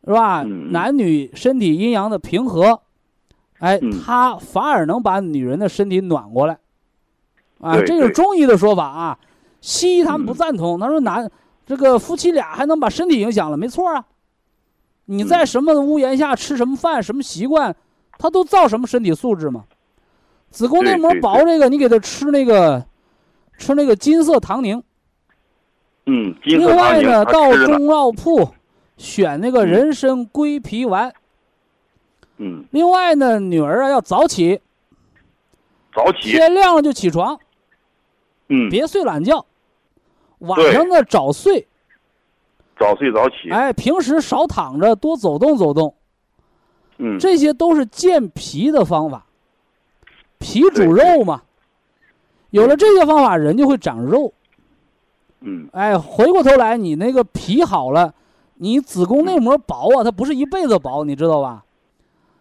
[0.05, 0.43] 是吧？
[0.43, 2.81] 男女身体阴阳的平和，
[3.59, 6.57] 哎，他反而能把女人的身体暖过来。
[7.59, 9.19] 啊，这是中医的说法啊。
[9.61, 11.29] 西医他们不赞同，他说男
[11.67, 14.03] 这个夫妻俩还能把身体影响了，没错啊。
[15.05, 17.75] 你在什么屋檐下吃什么饭，什么习惯，
[18.17, 19.65] 他都造什么身体素质嘛。
[20.49, 22.83] 子宫内膜薄这个，你给他吃那个
[23.57, 24.81] 吃那个金色糖宁。
[26.05, 28.49] 嗯，另外呢，到中药铺
[28.97, 29.67] 选那个嗯。
[29.67, 31.13] 人参归脾丸。
[32.37, 34.59] 嗯，另外呢，女儿啊要早起，
[35.93, 37.39] 早起，天亮了就起床，
[38.49, 39.45] 嗯，别睡懒觉。
[40.39, 41.67] 晚上呢早睡，
[42.79, 45.93] 早睡早起，哎，平时少躺着，多走动走动，
[46.97, 49.23] 嗯，这些都是健脾的方法。
[50.39, 51.43] 脾主肉嘛，
[52.49, 54.33] 有了这些方法，人就会长肉。
[55.41, 58.13] 嗯，哎，回过头来，你那个脾好了，
[58.55, 61.63] 你子宫内膜薄啊，它不是一辈子薄，你知道吧？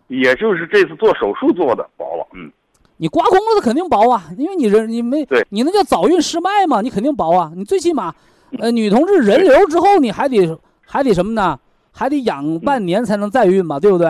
[0.08, 2.50] 也就是这次做手术做的薄了，嗯，
[2.96, 7.52] 你刮空了，它肯定薄啊，因为你人你没对你那叫早孕失脉嘛，你肯定薄啊。
[7.54, 8.14] 你最起码，
[8.58, 11.58] 呃，女同志人流之后，你还得还得什么呢？
[11.92, 14.08] 还得养半年才能再孕嘛，对不对？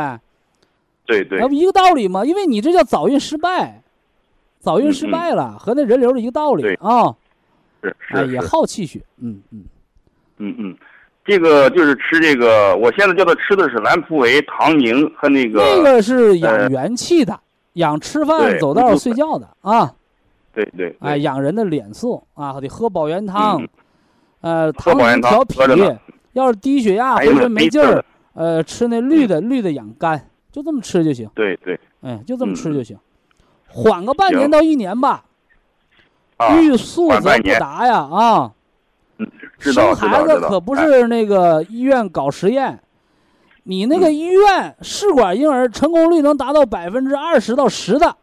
[1.06, 2.24] 对对那，不一个道理嘛？
[2.24, 3.82] 因为你这叫早孕失败，
[4.58, 7.14] 早孕失败了，和那人流是一个道理对啊。
[7.82, 9.64] 是哎，也是是，耗气血，嗯嗯，
[10.38, 10.76] 嗯嗯，
[11.24, 17.38] 这个就是吃这个，我现在叫他吃的是蓝普维、唐宁和那个，那个是养呃元气的，
[17.74, 19.92] 养吃饭走道睡觉的啊。
[20.52, 23.68] 对对，哎，对养人的脸色啊，得喝保元汤嗯，
[24.40, 25.98] 呃，喝糖保元汤喝。
[26.32, 28.04] 要是低血压、还有那浑身没劲儿
[28.34, 31.28] 呃，吃那绿的，绿的养肝，就这么吃就行。
[31.34, 32.96] 对对哎，就这么嗯吃就行，
[33.66, 35.24] 缓个半年到一年吧。
[36.40, 38.52] 啊，欲速则不达呀啊！
[39.58, 42.80] 生孩子可不哎是那个医院搞实验，
[43.64, 48.16] 你那个嗯医院试管婴儿成功率能达到百分之二十到十的，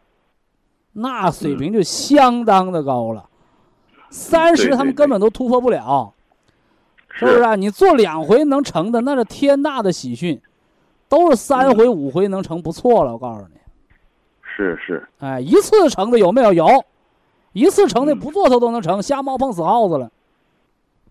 [0.94, 3.24] 那水嗯平就相当的高了。
[4.10, 6.12] 三十他们根本都突破不了，
[7.10, 7.54] 是不是啊？
[7.54, 10.40] 你做两回能成的，那是天大的喜讯，
[11.08, 13.12] 都是三回五回能成不错了。
[13.12, 13.60] 我告诉你，
[14.42, 16.52] 是是，哎，一次成的有没有？
[16.52, 16.84] 有，
[17.52, 20.10] 一次成的嗯不做它都能成，瞎猫碰死耗子了。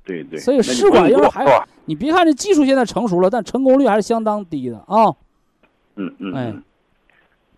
[0.05, 1.45] 对对，所以试管婴儿还？
[1.85, 5.13] 你别看这技术现在成熟了，但成功率还是相当低的啊。
[5.95, 6.63] 嗯嗯哎嗯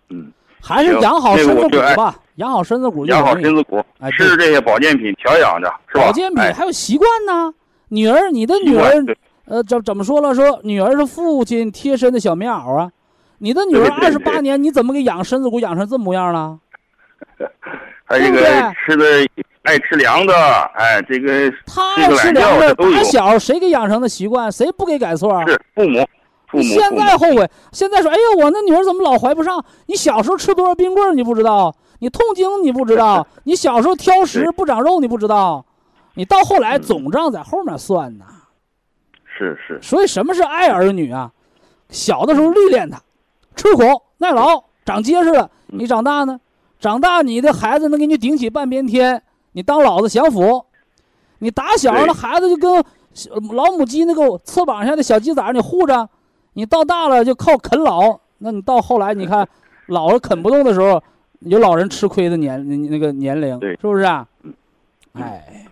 [0.09, 6.05] 嗯，还是养好身子骨吧，养好身子骨就养好身子骨哎，吃这些保健品调养着，是吧？
[6.05, 7.53] 保健品哎还有习惯呢。
[7.89, 9.03] 女儿，你的女儿，
[9.45, 10.33] 呃，怎怎么说了？
[10.33, 12.91] 说女儿是父亲贴身的小棉袄啊。
[13.39, 16.59] 你的女儿二十八年，你怎么给养身子骨养成这模样了？
[18.05, 19.05] 还有这个吃的
[19.63, 20.33] 爱吃凉的，
[20.73, 24.51] 哎，这个他爱吃凉的，打小谁给养成的习惯？
[24.51, 25.45] 谁不给改错啊？
[25.45, 26.07] 是父母，
[26.47, 29.63] 父母现在后悔，现在说，哎呀，我那女儿怎么老怀不上？
[29.85, 35.63] 你小时候吃多少冰棍儿你不知道，你痛经你不知道， 你小时候挑食不长肉你不知道，
[36.15, 38.25] 你到后来嗯总账在后面算呢。
[39.37, 41.31] 是是所以什么是爱儿女啊？
[41.89, 42.99] 小的时候历练他，
[43.55, 43.83] 吃苦
[44.17, 45.43] 耐劳，长结实了。
[45.43, 46.39] 嗯你长大呢？
[46.79, 49.21] 长大你的孩子能给你顶起半边天，
[49.51, 50.65] 你当老子享福。
[51.39, 52.71] 你打小那孩子就跟
[53.53, 56.09] 老母鸡那个翅膀上的小鸡崽，你护着。
[56.53, 59.47] 你到大了就靠啃老，那你到后来你看，
[59.87, 61.01] 老了啃不动的时候，
[61.39, 64.25] 有老人吃亏的年那个年龄，对是不是啊？
[64.43, 64.53] 嗯
[65.13, 65.65] 哎，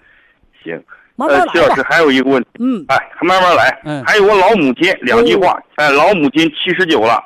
[0.64, 0.82] 行。
[1.16, 1.82] 慢慢呃，徐老师。
[1.84, 3.82] 还有一个问题，嗯，哎，慢慢来。
[3.84, 7.22] 嗯还有我老母亲两句话，哎，老母亲七十九了，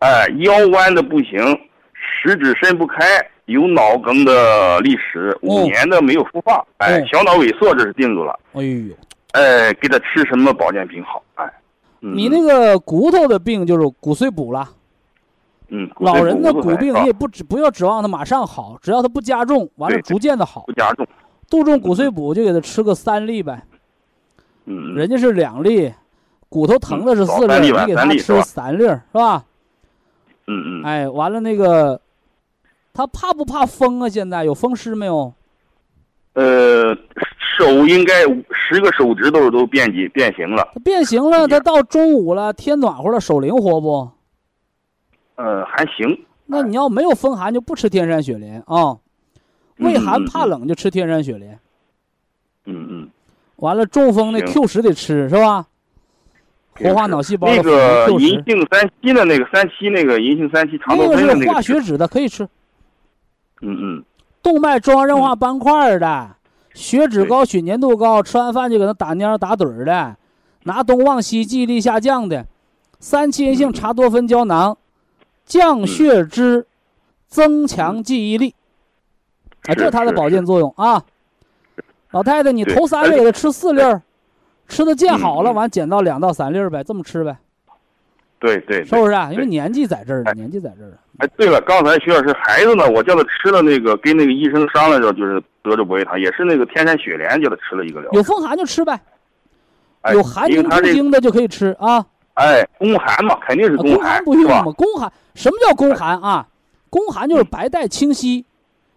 [0.00, 1.38] 哎，腰弯的不行，
[2.20, 3.04] 十指伸不开，
[3.46, 8.94] 有脑梗的历史，五哦年的没有复发，哎哦，小脑萎缩这是定住了，哎呦。
[9.32, 11.22] 哎，给他吃什么保健品好？
[11.36, 11.44] 哎，
[12.00, 14.68] 嗯你那个骨头的病就是骨髓补了，
[15.68, 20.72] 嗯，老人的骨病你也不指不要指望他马上好，只要他不加重，完了逐渐的好不。
[20.72, 21.06] 加重，
[21.48, 23.62] 杜仲骨髓补就给他吃个三粒呗，
[24.64, 25.94] 嗯，人家是两粒，
[26.48, 29.44] 骨头疼的是四粒，你给他吃三粒是吧？
[30.48, 32.00] 嗯嗯，哎，完了那个，
[32.92, 34.08] 他怕不怕风啊？
[34.08, 35.32] 现在有风湿没有？
[36.34, 36.94] 呃，
[37.58, 44.10] 手应该十个手指头都变形变形了，他变形了，他到中午了，天暖和了，手灵活不？
[45.34, 48.96] 呃，还行，那你要没有风寒就不吃天山雪莲啊，
[49.78, 51.58] 畏寒怕冷就吃天山雪莲。
[52.66, 53.10] 嗯嗯。
[53.56, 55.66] 完了，中风的行 Q 十得吃是吧？
[56.78, 62.48] 活化脑细胞的那个银，杏三七的那个三七那个银杏三七那个是化血脂的，可以吃。
[63.60, 64.04] 嗯嗯。
[64.42, 66.30] 动脉粥样硬化斑块儿的，
[66.72, 70.16] 血脂高、血粘度高，吃完饭就搁那打蔫打盹的，
[70.64, 72.46] 拿东忘西、记忆力下降的，
[72.98, 74.78] 三七银杏茶多酚胶囊，
[75.44, 76.66] 降血脂，
[77.28, 78.54] 增强记忆力，
[79.66, 81.02] 啊，这是它的保健作用啊。
[82.12, 84.02] 老太太，你头三而且月给他吃四粒儿，
[84.66, 87.36] 吃的见好了，完减到两到三粒儿呗，这么吃呗。
[88.40, 89.28] 对对，是不是啊？
[89.30, 90.96] 因为年纪在这儿呢，哎年纪在这儿呢。
[91.18, 98.98] 哎，对了，刚才徐老师，孩子呢，我叫他吃了那个，跟那个医生商量着，就是德州博益堂，也是那个天山雪莲，叫他吃了一个疗有风寒就吃呗，
[100.00, 102.04] 哎有寒经痛因为他这经的就可以吃啊。
[102.34, 106.48] 哎，宫寒嘛，肯定是啊宫寒，不用嘛，宫寒什么叫宫寒啊？
[106.88, 108.46] 宫寒就是白带清晰。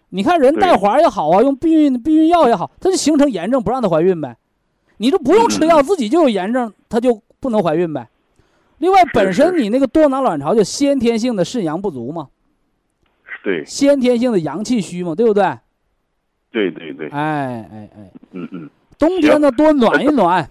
[0.08, 4.36] 你看人带环也好啊，用避孕避孕药也好，它就形成炎症，不让她怀孕呗。
[4.96, 8.08] 你这不用吃药，自己就有炎症，她就不能怀孕呗。
[8.78, 12.28] 另外，本身你那个多囊卵巢就先天性的肾阳不足嘛，
[13.42, 13.64] 对。
[13.64, 15.44] 先天性的阳气虚嘛，对不对？
[16.50, 20.48] 对对对，哎哎哎，嗯嗯，冬天呢多暖一暖，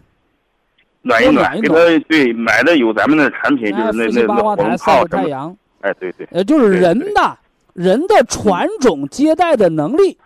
[1.01, 1.76] 暖一暖，给他
[2.09, 7.38] 对买的有咱们的产品，就是哎，那那八卦台晒晒太阳，哎，对对，呃，就是人的
[7.74, 10.17] 人的传种接代的能力，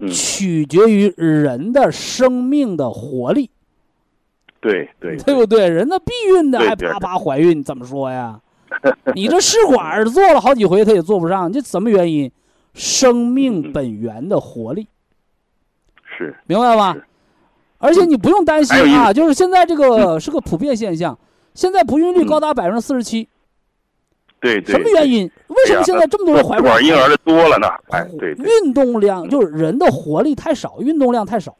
[0.00, 3.48] 嗯，取决于人的生命的活力，
[4.64, 5.68] 对对对不对？
[5.68, 8.40] 人那避孕的还啪啪怀孕，怎么说呀？
[9.14, 12.32] 你这试管儿做了好几回，他也做不上，这什么原因？
[12.72, 14.88] 生命本源的活力，
[16.18, 16.96] 是，明白吧？
[17.78, 21.16] 而且你不用担心啊，就是现在这个是个普遍现象，
[21.54, 23.28] 现在不孕率高达百分之四十七，
[24.40, 24.74] 对对。
[24.74, 25.30] 什么原因？
[25.48, 27.68] 为什么现在这么多人怀试不上管婴儿的多了呢？
[27.90, 31.54] 哎，对对，运动量就是人的活力太少，运动量太少。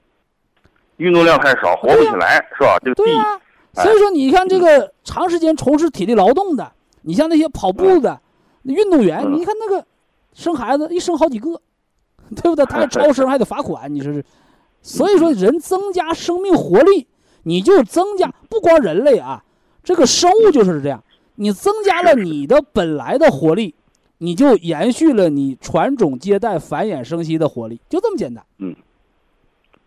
[1.04, 2.78] 运动量太少，活不起来，是吧？
[2.82, 3.40] 这个地对呀、哎
[3.84, 8.20] 所以说你看这个长时间从事体力劳动的，你像那些跑步的、
[8.62, 9.84] 运动员，嗯你看那个
[10.32, 11.60] 生孩子一生好几个，
[12.36, 12.64] 对不对？
[12.66, 14.24] 他还超生还得罚款，你说是？
[14.80, 17.08] 所以说人增加生命活力，
[17.42, 19.42] 你就增加不光人类啊，
[19.82, 21.02] 这个生物就是这样，
[21.34, 23.74] 你增加了你的本来的活力，
[24.18, 28.76] 你就延续了你传种接代、繁衍生息的活力，就这么简单，嗯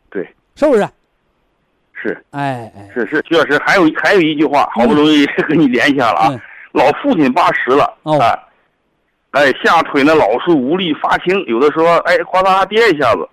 [0.09, 0.85] 对，是不是？
[2.07, 6.27] 是哎哎，是是，徐老师还有还有一句话，好不容易 和你联系上了啊。
[6.31, 6.39] 嗯
[6.73, 8.39] 老父亲八十了，哦哎，
[9.31, 13.27] 哎，下腿呢老是无力发青，有的时候哎哗啦啦跌一下子，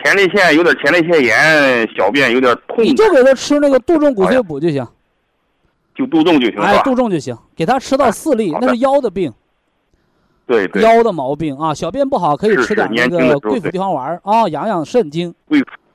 [0.00, 4.86] 前列腺有点前列腺炎，小便有点痛，你就给他吃那个杜仲骨碎补就行。
[5.92, 9.32] 就杜仲就行是哎，杜仲就行，给他吃到四粒，那是腰的病，
[10.46, 11.74] 对对，腰的毛病啊。
[11.74, 15.34] 小便不好可以吃点那个桂附地黄丸儿啊，养养肾经。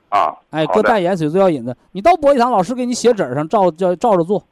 [0.10, 4.44] 啊，哎，搁淡盐水做药引子，你到博一堂，老师给你写纸儿上照照照着做，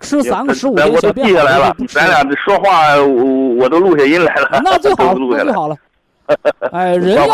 [0.00, 5.76] 吃三个十五天，咱我都小便记下来了好了咱俩这说话我我都录下音来了，那最 好，最好了。
[6.72, 7.26] 哎，人要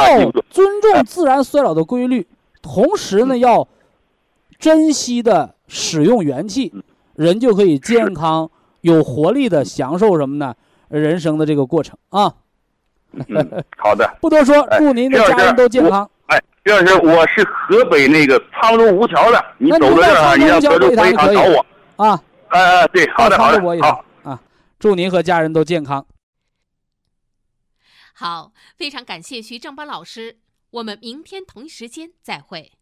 [0.49, 2.27] 尊重自然衰老的规律，
[2.63, 3.67] 同时呢要
[4.59, 6.73] 珍惜的使用元气，
[7.17, 8.49] 人就可以健康、
[8.83, 10.55] 有活力的享受什么呢？
[10.89, 12.35] 人生的这个过程啊！
[13.13, 14.09] 嗯，好的。
[14.23, 16.09] 不多说，哎祝您的家人都健我康。
[16.65, 21.67] 哎，徐老师，我是河北那个沧州吴桥的，你那走到这儿啊，你让德州博医堂可以找我。
[22.03, 24.33] 啊，哎哎，对，好的好的好堂。
[24.33, 24.41] 啊！
[24.79, 26.07] 祝您和家人都健康。
[28.15, 30.39] 好，非常感谢徐正邦老师，
[30.71, 32.73] 我们明天同一时间再会。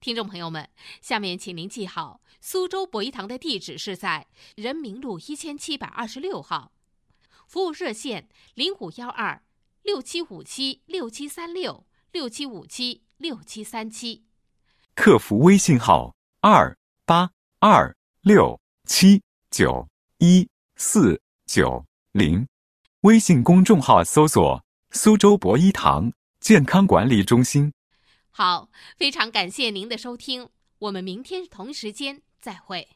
[0.00, 0.68] 听众朋友们，
[1.00, 6.72] 下面请您记好，苏州博医堂的地址是在人民路一千七百二十六号，
[7.46, 9.40] 服务热线零五幺二
[9.82, 14.24] 六七五七六七三六六七五七六七三七。
[14.94, 19.88] 客服微信号二八二六七九
[20.18, 22.46] 一四九零，
[23.00, 27.72] 微信公众号搜索“苏州博一堂健康管理中心”。
[28.30, 30.48] 好，非常感谢您的收听，
[30.78, 32.88] 我们明天同时间再会。